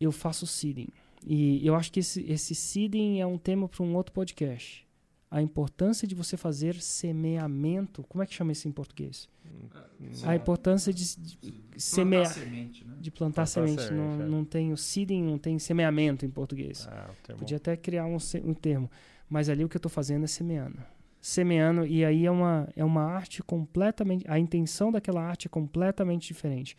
[0.00, 0.88] eu faço seeding.
[1.24, 4.86] E eu acho que esse, esse seeding é um tema para um outro podcast.
[5.30, 8.02] A importância de você fazer semeamento.
[8.08, 9.28] Como é que chama isso em português?
[10.24, 12.26] A importância de, de Plantar semear.
[12.26, 12.94] semente, né?
[13.00, 13.82] De plantar, Plantar semente.
[13.82, 14.28] semente, não, é.
[14.28, 16.86] não tem o seeding, não tem semeamento em português.
[16.86, 18.90] o termo- Podia até criar um, um termo.
[19.28, 20.78] Mas ali o que eu estou fazendo é semeando.
[21.20, 24.24] Semeando, e aí é uma, é uma arte completamente.
[24.28, 26.76] A intenção daquela arte é completamente diferente.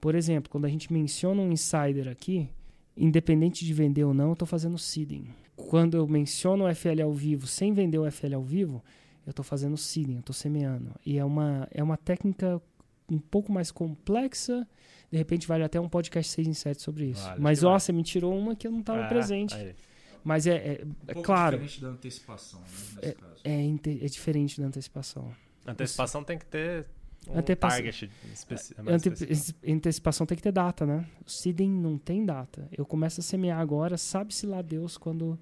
[0.00, 2.48] Por exemplo, quando a gente menciona um insider aqui,
[2.96, 5.26] independente de vender ou não, eu estou fazendo seeding.
[5.56, 8.82] Quando eu menciono o FL ao vivo sem vender o FL ao vivo,
[9.26, 10.90] eu estou fazendo seeding, eu estou semeando.
[11.04, 12.60] E é uma, é uma técnica
[13.08, 14.66] um pouco mais complexa.
[15.10, 17.22] De repente vale até um podcast 6 em 7 sobre isso.
[17.22, 17.80] Vale, Mas, ó, vale.
[17.80, 19.54] você me tirou uma que eu não estava É, presente.
[19.54, 19.74] aí.
[20.24, 22.66] Mas é, é, Um é pouco claro, diferente da antecipação, né?
[23.02, 23.34] Nesse caso.
[23.44, 25.30] é, inte- é diferente da antecipação.
[25.66, 26.86] Antecipação tem que ter
[27.28, 31.06] um Antecipação- target especi é Ante- antecipação tem que ter data, né?
[31.26, 32.68] O seeding não tem data.
[32.76, 35.38] Eu começo a semear agora, sabe-se lá Deus quando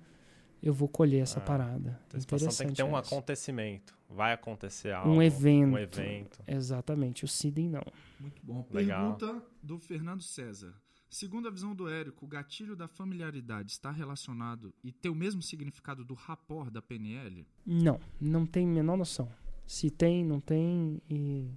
[0.62, 1.98] eu vou colher essa Ah, parada.
[2.08, 3.14] Antecipação tem que ter um essa.
[3.14, 3.98] acontecimento.
[4.08, 5.08] Vai acontecer algo.
[5.10, 5.74] Um evento.
[5.74, 6.42] Um evento.
[6.46, 7.82] Exatamente, o seeding não.
[8.18, 8.66] Muito bom.
[8.70, 9.14] Legal.
[9.16, 10.74] Pergunta do Fernando César.
[11.08, 15.42] Segundo a visão do Érico, o gatilho da familiaridade está relacionado e tem o mesmo
[15.42, 17.44] significado do rapport da PNL?
[17.66, 19.28] Não, não tem a menor noção.
[19.66, 21.00] Se tem, não tem.
[21.08, 21.48] E...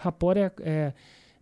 [0.00, 0.94] Rapport é, é,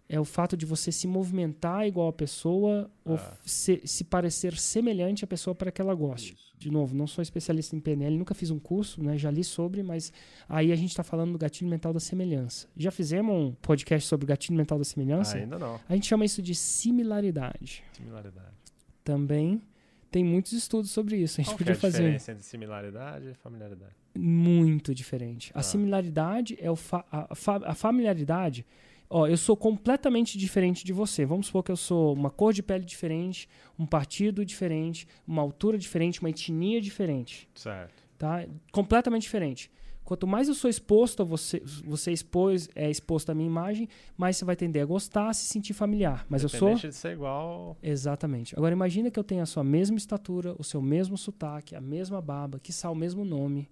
[0.09, 3.33] é o fato de você se movimentar igual a pessoa ou Ah.
[3.45, 6.35] se, se parecer semelhante à pessoa para que ela goste.
[6.35, 6.49] Isso.
[6.59, 9.17] De novo, não sou especialista em PNL, nunca fiz um curso, né?
[9.17, 10.13] já li sobre, mas
[10.49, 12.67] aí a gente está falando do gatilho mental da semelhança.
[12.77, 15.37] Já fizemos um podcast sobre o gatilho mental da semelhança?
[15.37, 15.79] Ainda não.
[15.89, 17.85] A gente chama isso de similaridade.
[17.93, 18.57] Similaridade.
[19.05, 19.63] Também
[20.11, 21.41] tem muitos estudos sobre isso.
[21.41, 23.93] A gente Qual que é podia a fazer diferença entre similaridade e familiaridade?
[24.17, 25.51] muito diferente.
[25.55, 25.63] A Ah.
[25.63, 28.67] similaridade é o fa- a, a fa- a familiaridade.
[29.11, 31.25] Ó, eu sou completamente diferente de você.
[31.25, 35.79] Vamos supor que eu sou uma cor de pele diferente, um partido diferente, uma altura
[35.79, 38.03] diferente, uma etnia diferente, Certo.
[38.19, 38.45] tá?
[38.71, 39.71] Completamente diferente.
[40.09, 44.39] Quanto mais eu sou exposto a você, você expôs, é exposto à minha imagem, mais
[44.39, 46.25] você vai tender a gostar, a se sentir familiar.
[46.31, 47.77] Mas eu sou de ser igual.
[47.83, 48.57] Exatamente.
[48.57, 52.23] Agora imagina que eu tenha a sua mesma estatura, o seu mesmo sotaque, a mesma
[52.23, 53.69] barba, quiçá o mesmo nome.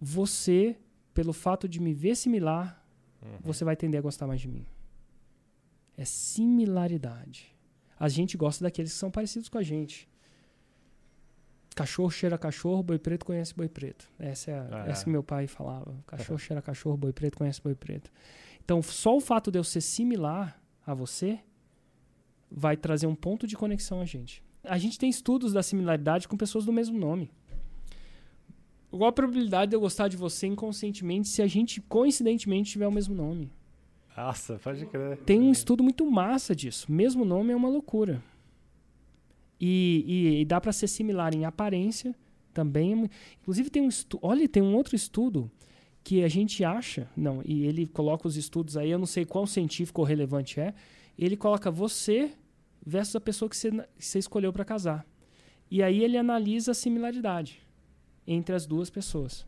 [0.00, 0.78] Você,
[1.12, 2.82] pelo fato de me ver similar,
[3.22, 3.36] Uhum.
[3.42, 4.64] você vai tender a gostar mais de mim.
[5.94, 7.54] É similaridade.
[8.00, 10.08] A gente gosta daqueles que são parecidos com a gente.
[11.76, 14.08] Cachorro cheira cachorro, boi preto conhece boi preto.
[14.18, 14.90] Essa é, a, É.
[14.90, 15.94] essa que meu pai falava.
[16.06, 18.10] Cachorro cheira cachorro, boi preto conhece boi preto.
[18.64, 21.38] Então, só o fato de eu ser similar a você
[22.50, 24.42] vai trazer um ponto de conexão a gente.
[24.64, 27.30] A gente tem estudos da similaridade com pessoas do mesmo nome.
[28.90, 32.92] Qual a probabilidade de eu gostar de você inconscientemente se a gente coincidentemente tiver o
[32.92, 33.52] mesmo nome?
[34.16, 35.18] Nossa, pode crer.
[35.18, 36.90] Tem um estudo muito massa disso.
[36.90, 38.22] Mesmo nome é uma loucura.
[39.60, 42.14] E, e- e dá para ser similar em aparência
[42.52, 43.08] também.
[43.40, 45.50] Inclusive tem um estudo, olha, tem um outro estudo
[46.04, 49.46] que a gente acha, não, e ele coloca os estudos aí, eu não sei quão
[49.46, 50.72] científico ou relevante é.
[51.18, 52.30] Ele coloca você
[52.84, 55.04] versus a pessoa que você, que você escolheu para casar.
[55.68, 57.60] E aí ele analisa a similaridade
[58.26, 59.44] entre as duas pessoas.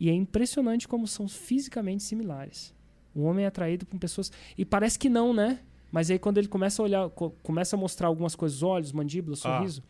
[0.00, 2.74] E é impressionante como são fisicamente similares.
[3.14, 4.32] O homem é atraído por pessoas.
[4.58, 5.60] E parece que não, né?
[5.92, 9.34] Mas aí quando ele começa a olhar, co- começa a mostrar algumas coisas, olhos, mandíbula,
[9.34, 9.58] Ah.
[9.58, 9.82] sorriso.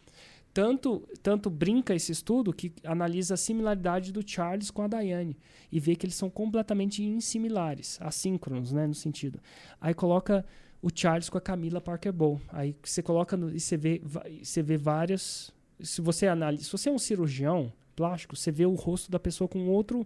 [0.52, 5.36] Tanto, tanto brinca esse estudo que analisa a similaridade do Charles com a Diane
[5.70, 9.38] e vê que eles são completamente insimilares, assíncronos, né, no sentido.
[9.80, 10.44] Aí coloca
[10.82, 12.40] o Charles com a Camila Parker Bowl.
[12.48, 14.02] Aí você coloca no, e você vê,
[14.42, 15.52] você vê várias.
[15.80, 19.46] Se você analisa, se você é um cirurgião plástico, você vê o rosto da pessoa
[19.46, 20.04] com outro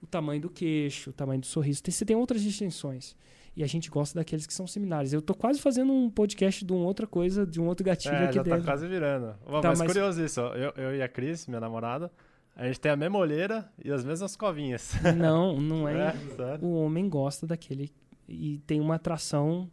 [0.00, 1.82] o tamanho do queixo, o tamanho do sorriso.
[1.84, 3.16] Você tem outras distinções.
[3.58, 5.12] E a gente gosta daqueles que são similares.
[5.12, 8.24] Eu tô quase fazendo um podcast de uma outra coisa, de um outro gatilho É,
[8.26, 8.64] aqui já tá dentro.
[8.64, 9.34] quase virando.
[9.44, 10.40] Ó, Tá, mas, mas- curioso isso.
[10.40, 12.08] Eu, eu e a Cris, minha namorada,
[12.54, 14.92] a gente tem a mesma olheira e as mesmas covinhas.
[15.18, 16.14] Não, não é.
[16.14, 16.64] É.
[16.64, 17.90] O homem gosta daquele
[18.28, 19.68] e tem uma atração.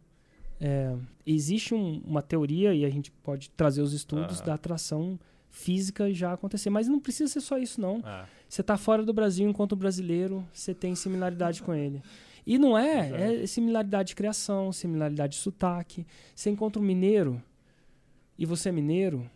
[0.60, 0.96] é,
[1.26, 5.16] existe um- uma teoria e a gente pode trazer os estudos da atração
[5.50, 7.98] física já acontecer, mas não precisa ser só isso não.
[7.98, 8.24] É.
[8.48, 12.02] Você tá fora do Brasil enquanto brasileiro, você tem similaridade com ele.
[12.46, 16.06] E não é, é similaridade de criação, similaridade de sotaque.
[16.34, 17.42] Você encontra um mineiro
[18.38, 19.28] e você é mineiro,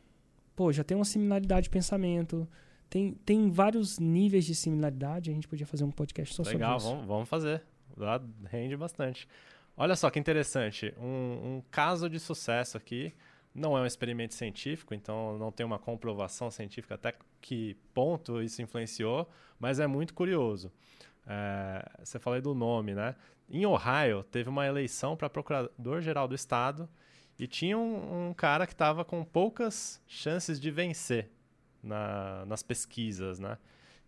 [0.55, 2.49] pô, já tem uma similaridade de pensamento.
[2.89, 6.93] Tem, tem vários níveis de similaridade, a gente podia fazer um podcast só Legal, sobre
[6.93, 6.97] isso.
[6.97, 7.63] vamos, vamos fazer.
[7.97, 9.29] Lá rende bastante.
[9.77, 10.95] Olha só que interessante.
[10.99, 13.13] Um, um caso de sucesso aqui.
[13.53, 18.63] Não é um experimento científico, então não tem uma comprovação científica até que ponto isso
[18.63, 20.71] influenciou, mas é muito curioso.
[21.33, 23.15] É, você falou do nome, né?
[23.49, 26.89] Em Ohio, teve uma eleição para procurador-geral do estado
[27.39, 31.31] e tinha um, um cara que estava com poucas chances de vencer
[31.83, 33.57] na- nas pesquisas, né?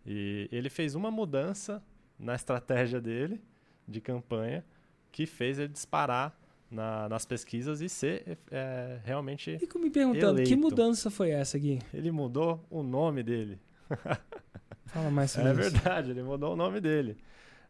[0.05, 1.81] E ele fez uma mudança
[2.19, 3.41] na estratégia dele
[3.87, 4.65] de campanha
[5.11, 6.37] que fez ele disparar
[6.69, 9.57] na- nas pesquisas e ser é, realmente.
[9.59, 10.57] Fico me perguntando, que Eleito.
[10.61, 11.79] mudança foi essa, Gui?
[11.93, 13.59] Ele mudou o nome dele.
[14.93, 15.61] Fala mais sobre É isso.
[15.71, 17.17] verdade, ele mudou o nome dele.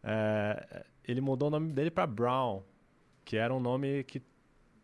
[0.03, 2.61] É, ele mudou o nome dele para Brown,
[3.23, 4.21] que era um nome que,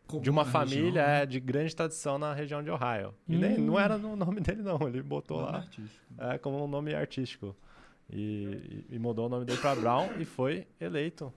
[0.07, 1.21] Comum de uma família região, né?
[1.21, 3.13] é, de grande tradição na região de Ohio.
[3.27, 3.65] E nem, Hum.
[3.65, 4.79] não era no nome dele, não.
[4.87, 6.13] Ele botou Nome lá artístico.
[6.17, 7.55] é, como um nome artístico.
[8.11, 11.31] E, e- e mudou o nome dele para Brown e foi eleito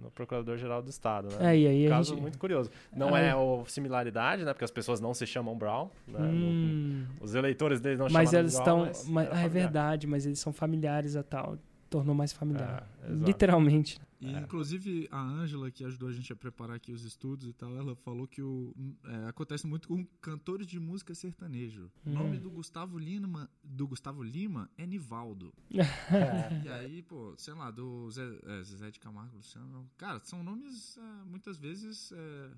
[0.00, 1.28] no Procurador-Geral do Estado.
[1.36, 1.54] Né?
[1.54, 2.20] É, e aí a Caso gente...
[2.22, 2.70] muito curioso.
[2.94, 3.34] Não Ah, é é.
[3.34, 4.52] o similaridade, né?
[4.52, 5.88] Porque as pessoas não se chamam Brown.
[6.06, 6.18] Né?
[6.20, 7.06] Hum.
[7.20, 8.80] Os eleitores deles não Mas eles de estão.
[8.82, 11.56] Brown, mas mas- ah, é verdade, mas eles são familiares a tal.
[11.98, 12.88] Tornou mais familiar.
[13.02, 13.12] É.
[13.12, 13.98] Literalmente.
[14.20, 14.40] E, É.
[14.40, 17.94] inclusive, a Ângela, que ajudou a gente a preparar aqui os estudos e tal, ela
[17.96, 21.90] falou que o, é, acontece muito com cantores de música sertanejo.
[22.04, 22.14] O Hum.
[22.14, 25.52] nome do Gustavo Lima, do Gustavo Lima é Nivaldo.
[26.64, 29.88] E aí, pô, sei lá, do Zé, é, Zezé de Camargo, Luciano.
[29.96, 32.50] Cara, são nomes é, muitas vezes é,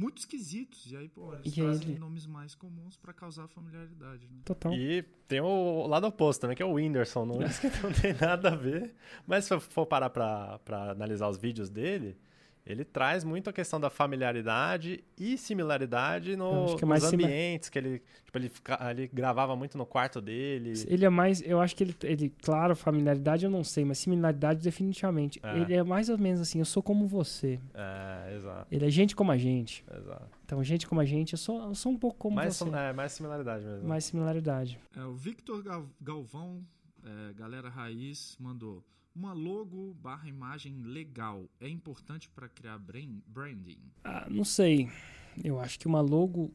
[0.00, 0.90] muito esquisitos.
[0.90, 4.40] E aí, pô, eles E trazem ele- nomes mais comuns pra causar familiaridade, né?
[4.44, 4.72] Total.
[4.72, 8.48] E tem o lado oposto também, que é o Whindersson Nunes, que não tem nada
[8.52, 8.94] a ver.
[9.26, 12.16] Mas se eu for parar pra, pra analisar os vídeos dele,
[12.66, 18.02] ele traz muito a questão da familiaridade e similaridade no, é nos ambientes, que ele,
[18.24, 20.72] tipo, ele, fica- ele gravava muito no quarto dele.
[20.86, 21.42] Ele é mais.
[21.42, 22.30] Eu acho que ele, ele.
[22.42, 25.40] Claro, familiaridade eu não sei, mas similaridade definitivamente.
[25.42, 25.58] É.
[25.58, 27.58] Ele é mais ou menos assim, eu sou como você.
[27.74, 29.84] É, exato, Ele é gente como a gente.
[29.90, 30.28] exato.
[30.44, 32.68] Então, gente como a gente, eu sou, eu sou um pouco como mais, você.
[32.68, 33.88] é, mais similaridade mesmo.
[33.88, 34.78] Mais similaridade.
[34.96, 36.60] É, o Victor Gal- Galvão,
[37.04, 38.84] é, galera raiz, mandou.
[39.14, 43.78] Uma logo barra imagem legal é importante para criar branding?
[44.04, 44.88] Ah, não sei.
[45.42, 46.52] Eu acho que uma logo,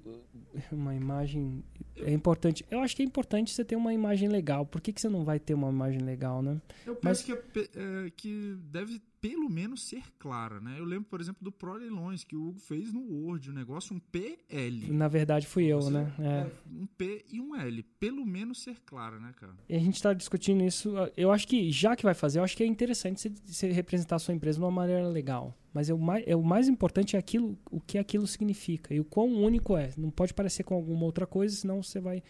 [0.71, 1.63] uma imagem
[1.97, 2.65] é importante.
[2.69, 4.65] Eu acho que é importante você ter uma imagem legal.
[4.65, 6.61] Por que, que você não vai ter uma imagem legal, né?
[6.85, 10.75] Eu Mas- penso que, é é, que deve pelo menos ser clara, né?
[10.77, 13.99] Eu lembro, por exemplo, do Proleilões, que o Hugo fez no Word, o negócio um
[13.99, 14.91] PL.
[14.91, 16.13] Na verdade, fui eu, né?
[16.19, 16.47] É.
[16.71, 17.81] Um P e um L.
[17.99, 19.53] Pelo menos ser clara, né, cara?
[19.67, 20.93] E a gente está discutindo isso.
[21.17, 24.17] Eu acho que, já que vai fazer, eu acho que é interessante você, você representar
[24.17, 25.57] a sua empresa de uma maneira legal.
[25.73, 28.99] Mas é o, mais, é o mais importante é aquilo, o que aquilo significa e
[28.99, 29.89] o quão único é.
[29.97, 32.21] Não pode parecer com alguma outra coisa, senão você vai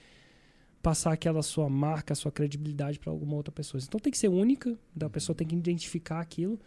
[0.86, 3.82] passar aquela sua marca, sua credibilidade para alguma outra pessoa.
[3.84, 6.60] Então tem que ser única, a pessoa tem que identificar aquilo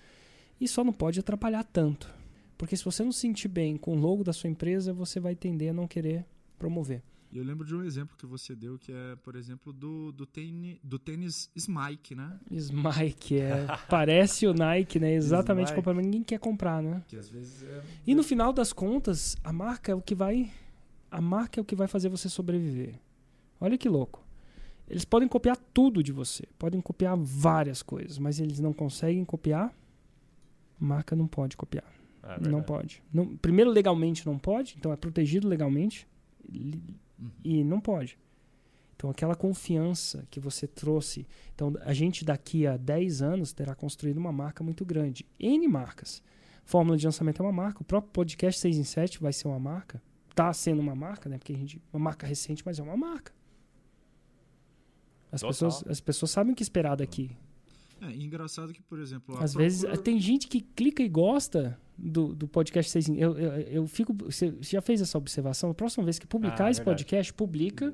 [0.61, 2.12] e só não pode atrapalhar tanto.
[2.57, 5.37] Porque se você não se sentir bem com o logo da sua empresa, você vai
[5.37, 6.26] tender a não querer
[6.59, 7.00] promover.
[7.31, 10.26] E eu lembro de um exemplo que você deu, que é, por exemplo, do, do,
[10.26, 12.40] tênis, do tênis Smike, né?
[12.50, 13.68] Smike, é.
[13.88, 15.14] Parece o Nike, né?
[15.14, 17.04] Exatamente comprar, mas ninguém quer comprar, né?
[17.07, 17.85] Que às vezes é...
[18.04, 20.50] E no final das contas, a marca é o que vai.
[21.09, 22.98] A marca é o que vai fazer você sobreviver.
[23.60, 24.24] Olha que louco.
[24.88, 29.72] Eles podem copiar tudo de você, podem copiar várias coisas, mas eles não conseguem copiar.
[30.78, 31.84] Marca não pode copiar.
[32.22, 33.02] É não pode.
[33.12, 36.06] Não- primeiro, legalmente não pode, então é protegido legalmente
[36.52, 37.30] Uhum.
[37.44, 38.18] e não pode.
[38.96, 41.26] Então, aquela confiança que você trouxe.
[41.54, 45.24] Então, a gente daqui a 10 anos terá construído uma marca muito grande.
[45.38, 46.20] N marcas.
[46.64, 47.80] Fórmula de lançamento é uma marca.
[47.80, 50.02] O próprio podcast 6 em 7 vai ser uma marca.
[50.30, 51.38] Está sendo uma marca, né?
[51.38, 51.80] Porque a gente.
[51.92, 53.32] Uma marca recente, mas é uma marca.
[55.30, 55.48] As, Total.
[55.52, 57.30] pessoas, as pessoas sabem o que esperar daqui.
[58.00, 59.36] É, e engraçado que, por exemplo...
[59.42, 63.36] Às vezes procura- tem gente que clica e gosta do, do podcast 6 em eu,
[63.36, 64.14] eu, eu fico.
[64.14, 65.70] Você já fez essa observação?
[65.70, 67.02] A próxima vez que publicar Ah, esse verdade.
[67.04, 67.92] podcast, publica.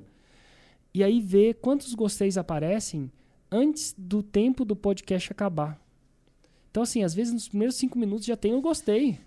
[0.93, 3.11] E aí vê quantos gosteis aparecem
[3.51, 5.81] antes do tempo do podcast acabar.
[6.71, 9.19] Então, assim, às vezes nos primeiros cinco minutos já tem um gostei.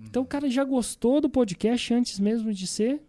[0.00, 3.02] Então o cara já gostou do podcast antes mesmo de ser.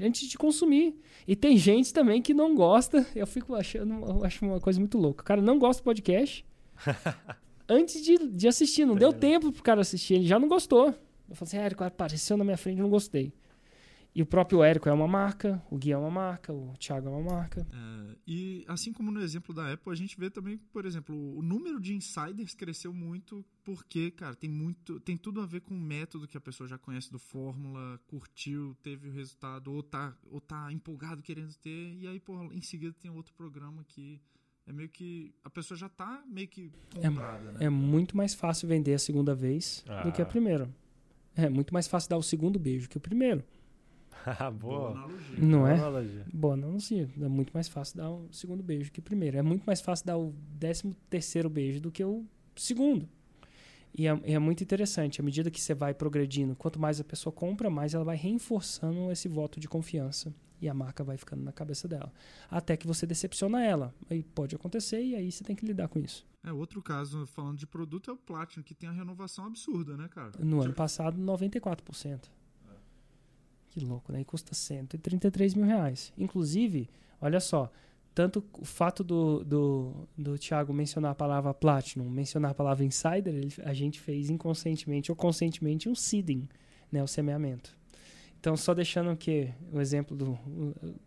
[0.00, 0.94] Antes de consumir.
[1.26, 3.06] E tem gente também que não gosta.
[3.14, 5.22] Eu fico achando, eu acho uma coisa muito louca.
[5.22, 6.44] O cara não gosta do podcast
[7.68, 8.84] antes de, de assistir.
[8.84, 10.14] Não deu tempo pro cara assistir.
[10.14, 10.94] Ele já não gostou.
[11.28, 13.32] Eu falei assim, ah, apareceu na minha frente não gostei.
[14.14, 17.10] E o próprio Érico é uma marca, o Gui é uma marca, o Thiago é
[17.10, 17.66] uma marca.
[17.72, 21.40] É, e assim como no exemplo da Apple, a gente vê também, por exemplo, o
[21.40, 25.80] número de insiders cresceu muito porque, cara, tem muito, tem tudo a ver com o
[25.80, 30.42] método que a pessoa já conhece do Fórmula, curtiu, teve o resultado, ou tá, ou
[30.42, 34.20] tá empolgado querendo ter, e aí, pô, em seguida tem outro programa que
[34.66, 37.64] é meio que a pessoa já tá meio que comprada, né?
[37.64, 40.28] É muito mais fácil vender a segunda vez do que a Ah.
[40.28, 40.70] primeira.
[41.34, 43.42] É muito mais fácil dar o segundo beijo que o primeiro.
[44.58, 44.58] Boa.
[44.58, 45.38] Boa analogia.
[45.38, 45.74] Não Boa é?
[45.74, 46.26] analogia.
[46.32, 47.08] Bom, não sim.
[47.20, 49.36] É muito mais fácil dar o segundo beijo que o primeiro.
[49.36, 52.24] É muito mais fácil dar o décimo terceiro beijo do que o
[52.56, 53.08] segundo.
[53.96, 55.20] E é, é muito interessante.
[55.20, 59.10] À medida que você vai progredindo, quanto mais a pessoa compra, mais ela vai reforçando
[59.10, 60.34] esse voto de confiança.
[60.60, 62.12] E a marca vai ficando na cabeça dela.
[62.48, 63.92] Até que você decepciona ela.
[64.08, 66.24] Aí pode acontecer e aí você tem que lidar com isso.
[66.44, 70.08] É, outro caso, falando de produto, é o Platinum, que tem a renovação absurda, né,
[70.08, 70.32] cara?
[70.38, 72.30] No ano passado, 94%.
[73.72, 74.20] Que louco, né?
[74.20, 76.12] E custa 133 mil reais.
[76.18, 77.70] Inclusive, olha só,
[78.14, 83.34] tanto o fato do, do, do Thiago mencionar a palavra Platinum, mencionar a palavra Insider,
[83.34, 86.46] ele- a gente fez inconscientemente ou conscientemente um seeding,
[86.90, 87.02] né?
[87.02, 87.74] O semeamento.
[88.38, 90.36] Então, só deixando que o exemplo do,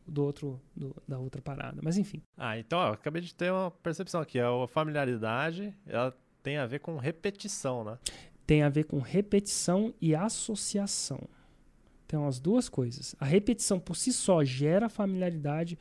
[0.08, 1.82] do outro, do- da outra parada.
[1.84, 4.40] Mas enfim, Ah, então, ó, acabei de ter uma percepção aqui.
[4.40, 8.00] A familiaridade, ela tem a ver com repetição, né?
[8.48, 11.20] tem a ver com repetição e associação.
[12.06, 13.16] Então, as duas coisas.
[13.20, 15.78] A repetição por si só gera familiaridade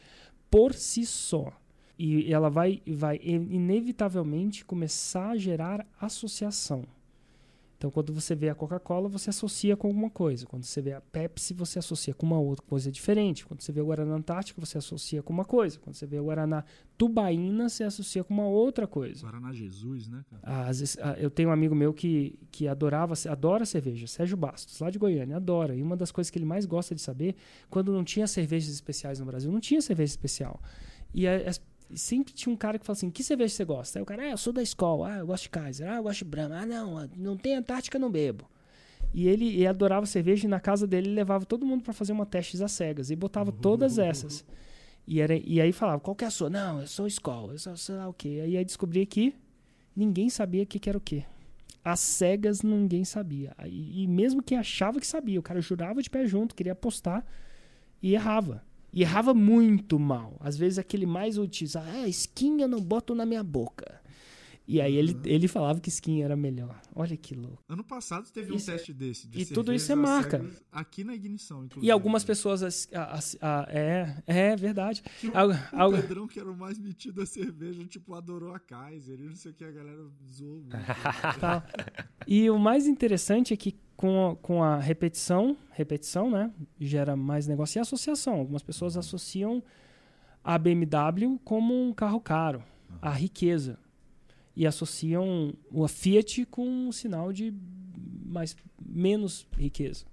[0.51, 1.53] por si só.
[1.99, 6.85] E ela vai, vai inevitavelmente começar a gerar associação.
[7.85, 10.47] Então, quando você vê a Coca-Cola, você associa com alguma coisa.
[10.47, 13.45] Quando você vê a Pepsi, você associa com uma outra coisa diferente.
[13.45, 15.79] Quando você vê o Guaraná Antártica, você associa com uma coisa.
[15.79, 16.65] Quando você vê o Guaraná
[16.97, 19.21] Tubaína, você associa com uma outra coisa.
[19.21, 20.67] Guaraná Jesus, né, cara?
[20.67, 24.81] Às vezes, ah, eu tenho um amigo meu que, que adorava, adora cerveja, Sérgio Bastos,
[24.81, 25.77] lá de Goiânia, adora.
[25.77, 27.37] E uma das coisas que ele mais gosta de saber,
[27.69, 30.59] quando não tinha cervejas especiais no Brasil, não tinha cerveja especial.
[31.13, 31.51] E a-
[31.95, 33.99] as- sempre tinha um cara que fala assim, que cerveja você gosta?
[33.99, 36.03] Aí o cara, ah, eu sou da escola, ah, eu gosto de Kaiser, ah, eu
[36.03, 38.45] gosto de Brahma, ah, não, ah, não tem Antártica, não bebo.
[39.13, 42.13] E ele, ele adorava cerveja e na casa dele ele levava todo mundo para fazer
[42.13, 44.45] uma testes às cegas e botava todas essas.
[45.07, 46.51] E, era, e aí falava, qual que é a sua?
[46.51, 48.41] Não, eu sou escola, eu sou sei lá o quê.
[48.43, 49.35] Aí aí descobri que
[49.95, 51.25] ninguém sabia o que, que era o quê.
[51.85, 53.55] As cegas ninguém sabia.
[53.67, 57.25] E, e mesmo que achava que sabia, o cara jurava de pé junto, queria apostar
[58.03, 58.65] e errava.
[58.95, 60.37] E errava muito mal.
[60.41, 64.01] Às vezes aquele mais utiliza, ah, skin eu não boto na minha boca.
[64.67, 66.81] E aí ele, ele falava que skin era melhor.
[66.95, 67.59] Olha que louco.
[67.69, 69.27] Ano passado teve Isso- um teste desse.
[69.29, 70.43] De e tudo isso é marca.
[70.73, 71.87] Aqui na ignição, inclusive.
[71.87, 72.63] E algumas pessoas.
[72.63, 75.03] as- a- as- a- é, é verdade.
[75.23, 75.37] O
[75.79, 79.37] al- Pedrão, que era o mais metido da cerveja, tipo, adorou a Kaiser e não
[79.37, 80.61] sei o que, a galera zoou.
[80.63, 80.71] muito.
[81.41, 81.63] tal.
[82.27, 86.51] E o mais interessante é que com a, com a repetição, repetição, né?
[86.81, 88.35] Gera mais negócio e associação.
[88.35, 89.63] Algumas pessoas associam
[90.43, 92.63] a BMW como um carro caro,
[93.01, 93.79] a riqueza.
[94.57, 95.53] E associam
[95.85, 97.53] a Fiat com um sinal de
[98.25, 100.05] mais, menos riqueza.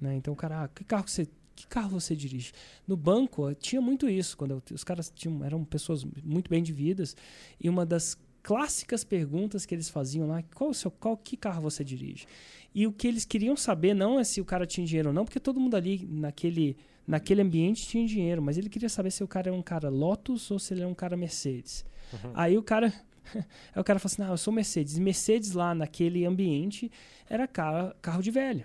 [0.00, 0.16] Né?
[0.16, 2.52] Então, cara, ah, que carro você que carro você dirige?
[2.86, 6.72] No banco tinha muito isso, quando eu- os caras tinham, eram pessoas muito bem de
[6.72, 7.16] vidas,
[7.60, 11.62] e uma das clássicas perguntas que eles faziam lá, qual o seu qual que carro
[11.62, 12.26] você dirige?
[12.74, 15.24] E o que eles queriam saber não é se o cara tinha dinheiro ou não,
[15.24, 16.76] porque todo mundo ali naquele
[17.06, 20.50] naquele ambiente tinha dinheiro, mas ele queria saber se o cara era um cara Lotus
[20.50, 21.84] ou se ele era um cara Mercedes.
[22.34, 22.92] Aí o cara
[23.74, 24.98] Aí o cara fala assim: "Não, eu sou Mercedes".
[24.98, 26.90] Mercedes lá naquele ambiente
[27.28, 28.64] era carro, carro de velho.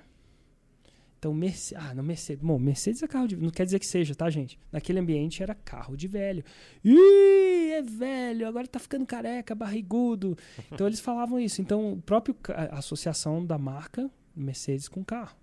[1.24, 1.82] Então, Mercedes.
[1.82, 2.44] Ah, não, Mercedes.
[2.44, 3.38] Bom, Mercedes é carro de.
[3.38, 4.60] Não quer dizer que seja, tá, gente?
[4.70, 6.44] Naquele ambiente era carro de velho.
[6.84, 10.38] Ih, é velho, agora tá ficando careca, barrigudo.
[10.70, 11.62] Então, eles falavam isso.
[11.62, 12.36] Então, o próprio.
[12.50, 15.38] A associação da marca Mercedes com carro.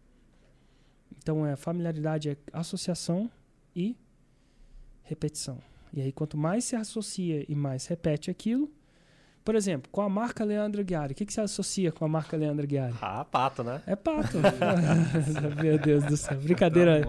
[1.17, 3.31] Então, é familiaridade é associação
[3.75, 3.97] e
[5.03, 5.63] repetição.
[5.95, 8.71] E aí, quanto mais se associa e mais repete aquilo.
[9.45, 11.13] Por exemplo, com a marca Leandro Ghiari.
[11.13, 12.95] O que, que se associa com a marca Leandro Ghiari?
[13.01, 13.81] Ah, pato, né?
[13.87, 14.37] É pato.
[15.63, 16.37] Meu Deus do céu.
[16.39, 17.09] Brincadeira.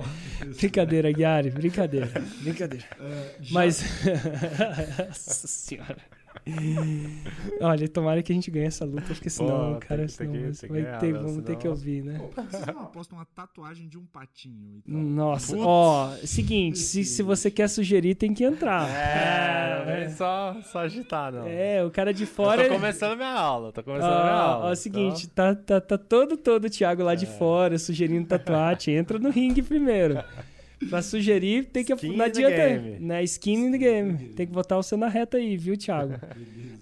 [0.58, 1.50] Brincadeira, Ghiari.
[1.52, 2.10] Brincadeira.
[2.42, 2.86] Brincadeira.
[3.00, 3.84] É, já- Mas.
[5.08, 5.98] Nossa senhora.
[7.62, 10.32] Olha, tomara que a gente ganhe essa luta, porque senão, Pô, tem cara, tem senão
[10.32, 11.20] que- vai tem que vai ganhar, ter, né?
[11.20, 12.20] vamos ter que Senão- ouvir, né?
[12.20, 12.42] Pô,
[12.74, 15.02] não apostam uma tatuagem de um patinho e tal?
[15.02, 15.66] Nossa, Putz.
[15.68, 18.88] ó, seguinte, se, se você quer sugerir, tem que entrar.
[18.90, 20.00] É, É.
[20.06, 21.46] vem só, só agitar, não.
[21.48, 22.68] É, o cara de Eu fora.
[22.68, 24.66] tô começando minha aula, tô Ó, começando minha aula.
[24.66, 27.28] ó, é o seguinte, tá, tá, tá todo, todo o Thiago lá de É.
[27.28, 28.96] fora sugerindo tatuagem.
[28.96, 30.16] Entra no ringue primeiro.
[30.90, 31.94] Pra sugerir, tem que.
[31.94, 32.56] Skin não in the adianta.
[32.56, 33.00] game.
[33.00, 33.24] Né?
[33.24, 34.30] Skin in the game.
[34.34, 36.14] Tem que botar você na reta aí, viu, Thiago?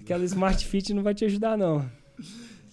[0.02, 1.90] Aquela Smart Fit não vai te ajudar, não.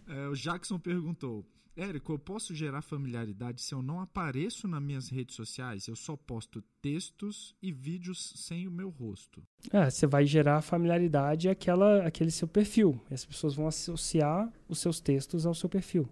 [0.08, 1.44] É, o Jackson perguntou:
[1.76, 5.86] Érico, eu posso gerar familiaridade se eu não apareço nas minhas redes sociais?
[5.86, 9.42] Eu só posto textos e vídeos sem o meu rosto.
[9.70, 12.98] É, você vai gerar familiaridade àquela, àquele seu perfil.
[13.10, 16.08] E as pessoas vão associar os seus textos ao seu perfil.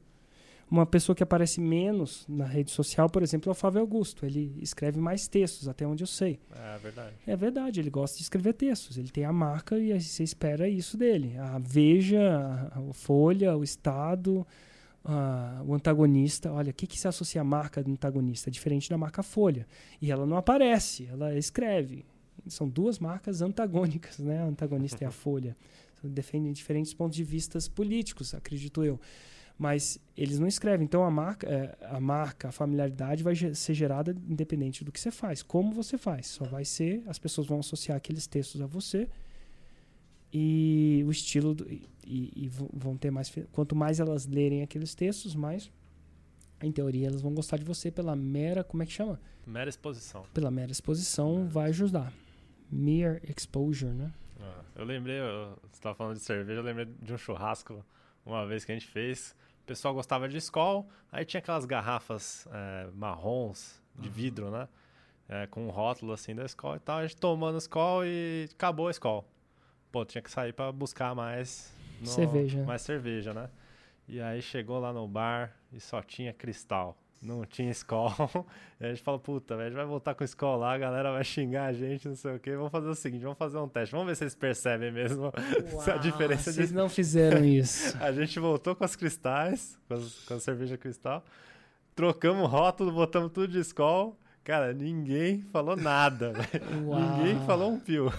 [0.71, 4.25] Uma pessoa que aparece menos na rede social, por exemplo, é o Flávio Augusto.
[4.27, 6.41] Ele escreve mais textos, até onde eu sei.
[6.51, 7.15] É verdade.
[7.27, 8.97] É verdade, ele gosta de escrever textos.
[8.99, 11.37] Ele tem a marca e você espera isso dele.
[11.39, 12.21] A Veja,
[12.73, 14.47] a a Folha, o Estado,
[15.05, 16.51] a- o antagonista.
[16.53, 18.49] Olha, o que, que se associa à marca do antagonista?
[18.49, 19.67] É diferente da marca Folha.
[20.01, 22.05] E ela não aparece, ela escreve.
[22.49, 24.41] São duas marcas antagônicas, né?
[24.41, 25.57] A antagonista e a Folha.
[26.03, 28.99] Defendem diferentes pontos de vista políticos, acredito eu.
[29.57, 30.85] Mas eles não escrevem.
[30.85, 35.11] Então a marca, é, a marca, a familiaridade vai ser gerada independente do que você
[35.13, 36.27] faz, como você faz.
[36.27, 39.09] Só vai ser, as pessoas vão associar aqueles textos a você
[40.33, 43.33] e o estilo do- e, e- vão- ter mais.
[43.53, 45.71] Quanto mais elas lerem aqueles textos, mais,
[46.61, 49.21] em teoria, elas vão gostar de você pela mera, como é que chama?
[49.47, 50.25] Mera exposição.
[50.35, 52.13] Pela mera exposição, vai ajudar.
[52.71, 54.13] Mere exposure, né?
[54.41, 57.85] Ah, eu lembrei, eu- você tava falando de cerveja, eu lembrei de um churrasco
[58.27, 59.35] uma vez que a gente fez.
[59.65, 64.15] O pessoal gostava de Skol, aí tinha aquelas garrafas é, marrons de Aham.
[64.15, 64.69] vidro, né?
[65.27, 66.99] É, com um rótulo assim da Skol e tal.
[66.99, 69.25] A gente tomando Skol e acabou a Skol.
[69.91, 72.63] Pô, tinha que sair pra buscar mais no- Cerveja.
[72.67, 73.49] Mais cerveja, né?
[74.07, 76.95] E aí chegou lá no bar e só tinha cristal.
[77.25, 78.13] Não tinha Skol.
[78.79, 81.11] E a gente falou, puta, velho, a gente vai voltar com Skol lá, a galera
[81.11, 82.55] vai xingar a gente, não sei o quê.
[82.55, 83.93] Vamos fazer o seguinte, vamos fazer um teste.
[83.93, 85.33] Vamos ver se eles percebem mesmo
[85.93, 86.75] a diferença Vocês de...
[86.75, 87.97] não fizeram isso.
[88.01, 91.25] A gente voltou com as cristais, com, as- com a cerveja cristal.
[91.95, 94.19] Trocamos rótulo, botamos tudo de Skol.
[94.43, 96.33] Cara, ninguém falou nada.
[96.85, 97.01] Uau.
[97.01, 98.13] Ninguém falou um pio.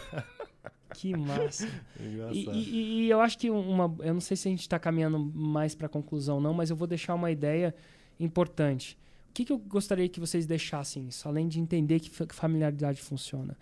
[0.95, 1.67] Que massa.
[1.99, 2.55] E, Engraçado.
[2.57, 3.93] e- e eu acho que uma.
[3.99, 6.75] Eu não sei se a gente está caminhando mais para a conclusão, não, mas eu
[6.75, 7.75] vou deixar uma ideia
[8.19, 8.97] importante.
[9.29, 12.33] O que, que eu gostaria que vocês deixassem isso, além de entender que fa- que
[12.35, 13.57] familiaridade funciona?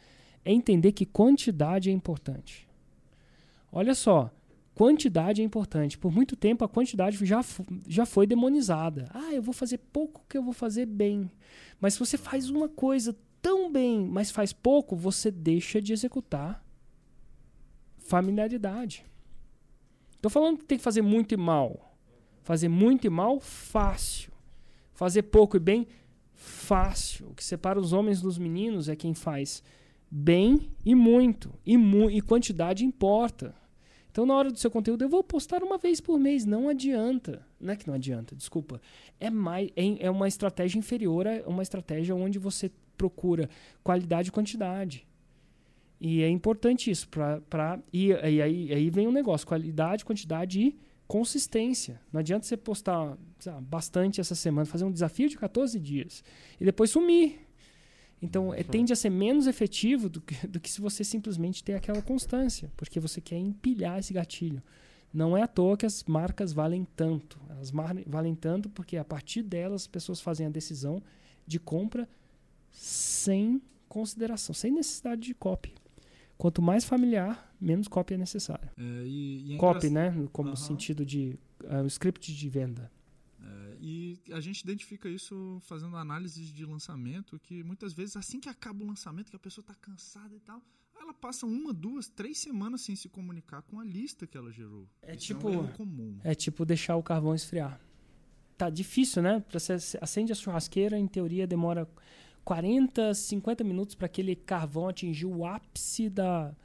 [0.45, 2.67] É entender que quantidade é importante.
[3.71, 4.29] Olha só,
[4.75, 5.97] quantidade é importante.
[5.97, 7.43] Por muito tempo a quantidade já,
[7.87, 9.09] já foi demonizada.
[9.13, 11.31] Ah, eu vou fazer pouco que eu vou fazer bem.
[11.79, 16.63] Mas se você faz uma coisa tão bem, mas faz pouco, você deixa de executar
[17.97, 19.05] familiaridade.
[20.21, 21.95] Tô falando que tem que fazer muito e mal.
[22.43, 24.32] Fazer muito e mal, fácil.
[24.93, 25.87] Fazer pouco e bem,
[26.33, 27.29] fácil.
[27.29, 29.63] O que separa os homens dos meninos é quem faz
[30.09, 31.53] bem e muito.
[31.65, 33.55] E, mu e quantidade importa.
[34.11, 36.45] Então, na hora do seu conteúdo, eu vou postar uma vez por mês.
[36.45, 37.43] Não adianta.
[37.59, 38.79] Não é que não adianta, desculpa.
[39.19, 43.49] É, mais, é, é uma estratégia inferior a uma estratégia onde você procura
[43.83, 45.07] qualidade e quantidade.
[45.99, 47.09] E é importante isso.
[47.09, 51.99] Pra, pra, e, e aí, aí vem um negócio: qualidade, quantidade e consistência.
[52.11, 53.17] Não adianta você postar
[53.61, 56.23] bastante essa semana, fazer um desafio de 14 dias
[56.59, 57.39] e depois sumir.
[58.21, 61.73] Então, é, tende a ser menos efetivo do que, do que se você simplesmente ter
[61.73, 64.63] aquela constância, porque você quer empilhar esse gatilho.
[65.13, 67.39] Não é à toa que as marcas valem tanto.
[67.49, 67.71] Elas
[68.07, 71.03] valem tanto porque a partir delas as pessoas fazem a decisão
[71.45, 72.07] de compra
[72.71, 75.75] sem consideração, sem necessidade de copy.
[76.37, 78.69] Quanto mais familiar, menos copy é necessário.
[78.77, 80.13] É, e, e é copy, né?
[80.31, 80.55] Como uhum.
[80.55, 82.91] sentido de uh, script de venda.
[83.41, 88.49] É, e a gente identifica isso fazendo análises de lançamento, que muitas vezes, assim que
[88.49, 90.61] acaba o lançamento, que a pessoa está cansada e tal,
[90.99, 94.87] ela passa uma, duas, três semanas sem se comunicar com a lista que ela gerou.
[95.01, 96.19] É isso tipo, é, um comum.
[96.23, 97.79] é tipo deixar o carvão esfriar.
[98.57, 99.43] Tá difícil, né?
[99.51, 101.89] Você acende a churrasqueira, em teoria demora
[102.45, 106.55] 40, 50 minutos para aquele carvão atingir o ápice da,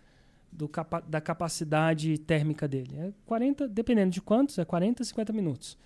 [0.50, 2.96] do capa da capacidade térmica dele.
[2.96, 5.78] É 40, dependendo de quantos, é 40, 50 minutos.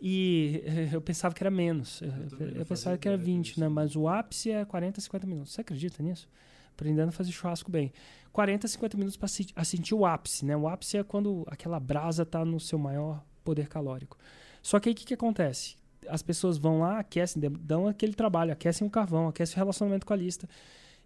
[0.00, 0.62] E
[0.92, 2.02] eu pensava que era menos.
[2.02, 3.68] Eu, eu, eu pensava que era 20, né?
[3.68, 5.52] Mas o ápice é 40, 50 minutos.
[5.52, 6.28] Você acredita nisso?
[6.72, 7.92] Aprendendo a fazer churrasco bem.
[8.32, 10.56] 40, 50 minutos para sentir o ápice, né?
[10.56, 14.18] O ápice é quando aquela brasa está no seu maior poder calórico.
[14.60, 15.76] Só que aí o que, que acontece?
[16.08, 20.12] As pessoas vão lá, aquecem, dão aquele trabalho, aquecem o carvão, aquecem o relacionamento com
[20.12, 20.48] a lista.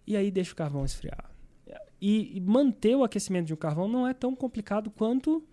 [0.07, 1.29] E aí deixa o carvão esfriar.
[2.01, 5.43] E, e manter o aquecimento de um carvão não é tão complicado quanto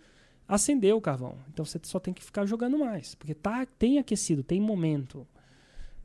[0.47, 1.37] acender o carvão.
[1.53, 5.27] Então você só tem que ficar jogando mais, porque tá, tem aquecido, tem momento.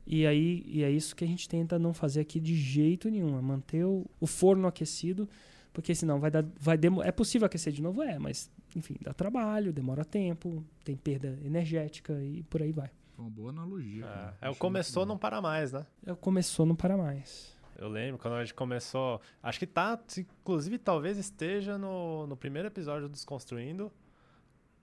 [0.06, 3.38] E aí e é isso que a gente tenta não fazer aqui de jeito nenhum,
[3.38, 5.28] é manter o, o forno aquecido,
[5.72, 9.12] porque senão vai dar vai demo, é possível aquecer de novo, é, mas enfim, dá
[9.12, 12.90] trabalho, demora tempo, tem perda energética e por aí vai.
[13.16, 14.06] Uma boa analogia.
[14.40, 15.86] É, é o começou não para mais, né?
[16.04, 17.56] É o começou não para mais.
[17.76, 19.20] Eu lembro quando a gente começou.
[19.42, 23.92] Acho que tá, inclusive, talvez esteja no, no primeiro episódio do Desconstruindo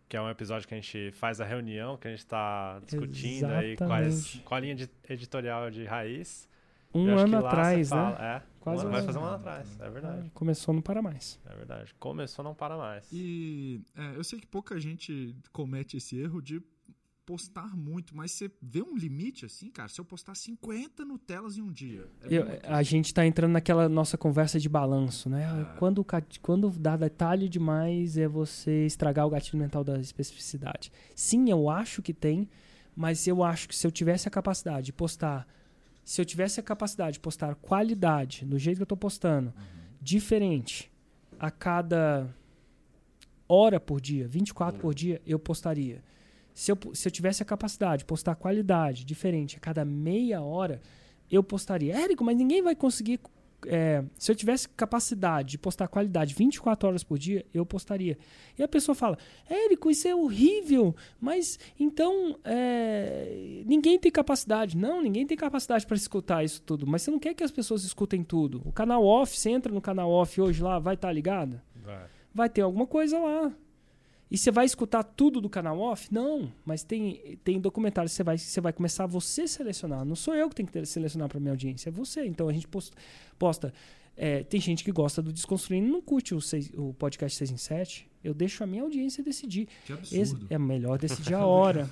[0.09, 3.45] que é um episódio que a gente faz a reunião, que a gente está discutindo
[3.45, 3.65] Exatamente.
[3.65, 6.49] aí quais, qual a linha de editorial de raiz.
[6.91, 8.17] Um ano atrás, né?
[8.19, 10.25] É, Quase um vai fazer um ano atrás, é verdade.
[10.25, 11.39] É, começou não para mais.
[11.45, 13.07] É verdade, começou não para mais.
[13.11, 16.59] E é, eu sei que pouca gente comete esse erro de
[17.29, 19.87] postar muito, mas você vê um limite assim, cara?
[19.87, 22.07] Se eu postar 50 Nutelas em um dia.
[22.23, 25.43] É eu, a gente está entrando naquela nossa conversa de balanço, né?
[25.43, 25.77] É.
[25.77, 26.03] Quando,
[26.41, 30.91] quando dá detalhe demais é você estragar o gatilho mental da especificidade.
[31.13, 32.49] Sim, eu acho que tem,
[32.95, 35.47] mas eu acho que se eu tivesse a capacidade de postar,
[36.03, 39.63] se eu tivesse a capacidade de postar qualidade, do jeito que eu estou postando, uhum.
[40.01, 40.91] diferente,
[41.39, 42.27] a cada
[43.47, 44.81] hora por dia, 24 uhum.
[44.81, 46.03] por dia, eu postaria
[46.53, 50.81] se eu, se eu tivesse a capacidade de postar qualidade diferente a cada meia hora,
[51.31, 51.95] eu postaria.
[51.95, 53.19] Érico, mas ninguém vai conseguir.
[53.67, 58.17] É, se eu tivesse capacidade de postar qualidade 24 horas por dia, eu postaria.
[58.57, 59.17] E a pessoa fala:
[59.49, 64.77] Érico, isso é horrível, mas então é, ninguém tem capacidade.
[64.77, 66.87] Não, ninguém tem capacidade para escutar isso tudo.
[66.87, 68.61] Mas você não quer que as pessoas escutem tudo.
[68.65, 71.61] O canal off, você entra no canal off hoje lá, vai estar tá ligado?
[71.75, 72.07] Vai.
[72.33, 73.51] Vai ter alguma coisa lá.
[74.31, 76.07] E você vai escutar tudo do canal off?
[76.13, 80.05] Não, mas tem, tem documentários que você vai, você vai começar a você selecionar.
[80.05, 82.25] Não sou eu que tenho que selecionar para minha audiência, é você.
[82.25, 82.95] Então a gente posta.
[83.39, 83.73] posta
[84.15, 87.51] é, tem gente que gosta do Desconstruindo e não curte o, seis, o podcast 6
[87.51, 88.11] em 7.
[88.21, 89.69] Eu deixo a minha audiência decidir.
[89.85, 90.21] Que absurdo.
[90.21, 91.89] Esse, é melhor decidir a hora.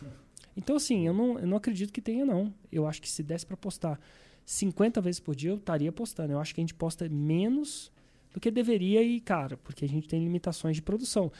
[0.55, 2.53] Então, assim, eu não, eu não acredito que tenha, não.
[2.69, 3.97] Eu acho que se desse para postar
[4.45, 6.33] 50 vezes por dia, eu estaria postando.
[6.33, 7.91] Eu acho que a gente posta menos
[8.33, 11.31] do que deveria e, cara, porque a gente tem limitações de produção.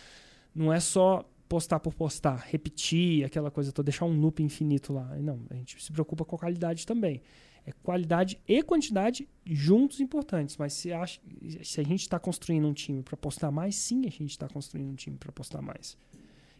[0.57, 5.15] Não é só postar por postar, repetir aquela coisa toda, deixar um loop infinito lá.
[5.17, 7.21] Não, a gente se preocupa com a qualidade também.
[7.63, 10.57] É qualidade e quantidade juntos importantes.
[10.57, 11.21] Mas se, acha,
[11.63, 14.89] se a gente está construindo um time para postar mais, sim, a gente está construindo
[14.89, 15.95] um time para postar mais.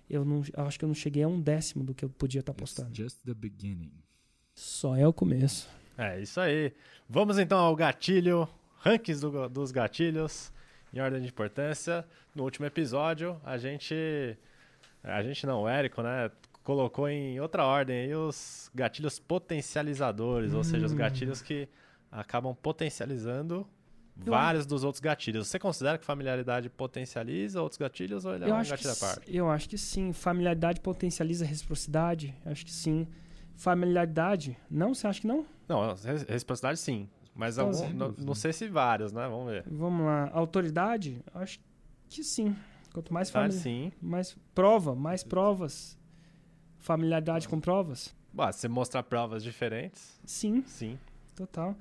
[0.08, 2.42] Eu, não, eu acho que eu não cheguei a um décimo do que eu podia
[2.42, 2.90] estar tá postando.
[2.90, 3.92] It's just the beginning.
[4.54, 5.68] Só é o começo.
[5.98, 6.72] É isso aí.
[7.10, 10.52] Vamos então ao gatilho, rankings do, dos gatilhos
[10.94, 12.06] em ordem de importância.
[12.34, 14.38] No último episódio, a gente.
[15.04, 16.32] A gente não, o Érico, né?
[16.64, 20.58] Colocou em outra ordem aí os gatilhos potencializadores, hum.
[20.58, 20.98] ou seja, os hum.
[20.98, 21.68] gatilhos que
[22.12, 23.68] acabam potencializando
[24.26, 25.48] eu vários dos outros gatilhos.
[25.48, 29.36] Você considera que familiaridade potencializa outros gatilhos ou ele é eu um gatilho à parte?
[29.36, 30.12] Eu acho que sim.
[30.14, 32.34] Familiaridade potencializa reciprocidade?
[32.46, 33.08] Acho que sim.
[33.56, 34.58] Familiaridade?
[34.70, 34.94] Não?
[34.94, 35.46] Você acha que não?
[35.68, 35.96] Não,
[36.28, 37.10] reciprocidade sim.
[37.38, 39.28] Mas algum, não, não, sei se vários, né?
[39.28, 39.64] Vamos ver.
[39.70, 40.30] Vamos lá.
[40.34, 41.24] Autoridade?
[41.34, 41.60] Acho
[42.10, 42.56] que sim.
[42.92, 43.92] Quanto mais Tá, família, sim.
[44.02, 45.98] mais prova, mais provas.
[46.80, 48.16] Familiaridade com provas?
[48.54, 50.98] Se você mostrar provas diferentes, Sim, sim.
[51.36, 51.76] total.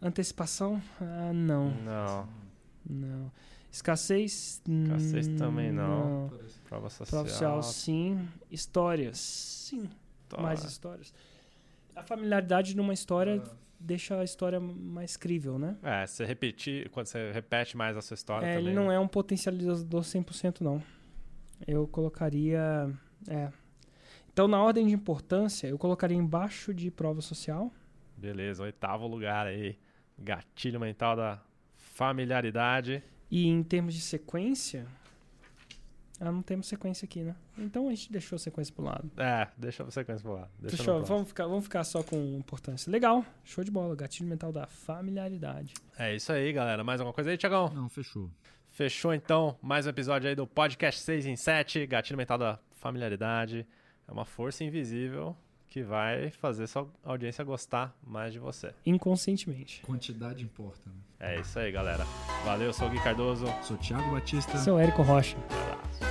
[0.00, 0.80] Antecipação?
[1.00, 1.70] Ah, não.
[1.82, 2.28] Não.
[2.88, 3.32] Não.
[3.70, 4.62] Escassez?
[4.66, 6.28] Escassez também não.
[6.30, 6.58] Parece.
[6.60, 7.24] Prova social.
[7.24, 8.28] Prova social, sim.
[8.50, 9.18] Histórias?
[9.18, 9.88] Sim.
[10.28, 10.40] Tá.
[10.40, 11.12] Mais histórias.
[11.94, 13.50] A familiaridade numa história Ah,
[13.80, 15.76] deixa a história mais crível, né?
[15.82, 18.66] É, você repetir, quando você repete mais a sua história É, também.
[18.68, 20.82] ele não é um potencializador 100% não.
[21.66, 22.90] Eu colocaria...
[23.28, 23.50] É.
[24.32, 27.72] Então, na ordem de importância, eu colocaria embaixo de prova social.
[28.16, 29.76] Beleza, oitavo lugar aí.
[30.18, 31.42] Gatilho mental da
[31.76, 33.02] familiaridade.
[33.30, 34.86] E em termos de sequência...
[36.20, 37.36] Ah, não temos sequência aqui, né?
[37.56, 39.08] Então a gente deixou a sequência pro lado.
[39.16, 40.48] É, deixa você conhecer lá.
[40.58, 41.06] Deixa Deixa, próximo.
[41.06, 42.90] vamos, ficar, vamos ficar só com importância.
[42.90, 43.94] Legal, show de bola.
[43.94, 45.74] Gatilho mental da familiaridade.
[45.96, 46.82] É isso aí, galera.
[46.82, 47.68] Mais alguma coisa aí, Tiagão?
[47.72, 48.28] Não, fechou.
[48.70, 53.66] Fechou então mais um episódio aí do podcast 6 em 7, Gatilho Mental da Familiaridade.
[54.06, 55.36] É uma força invisível
[55.68, 58.72] que vai fazer sua audiência gostar mais de você.
[58.86, 59.82] Inconscientemente.
[59.82, 60.80] Quantidade importa.
[60.86, 60.94] Né?
[61.20, 62.04] É isso aí, galera.
[62.44, 63.46] Valeu, sou o Gui Cardoso.
[63.62, 64.56] Sou Thiago Batista.
[64.58, 65.36] Seu Érico Rocha.
[65.36, 66.07] Um abraço.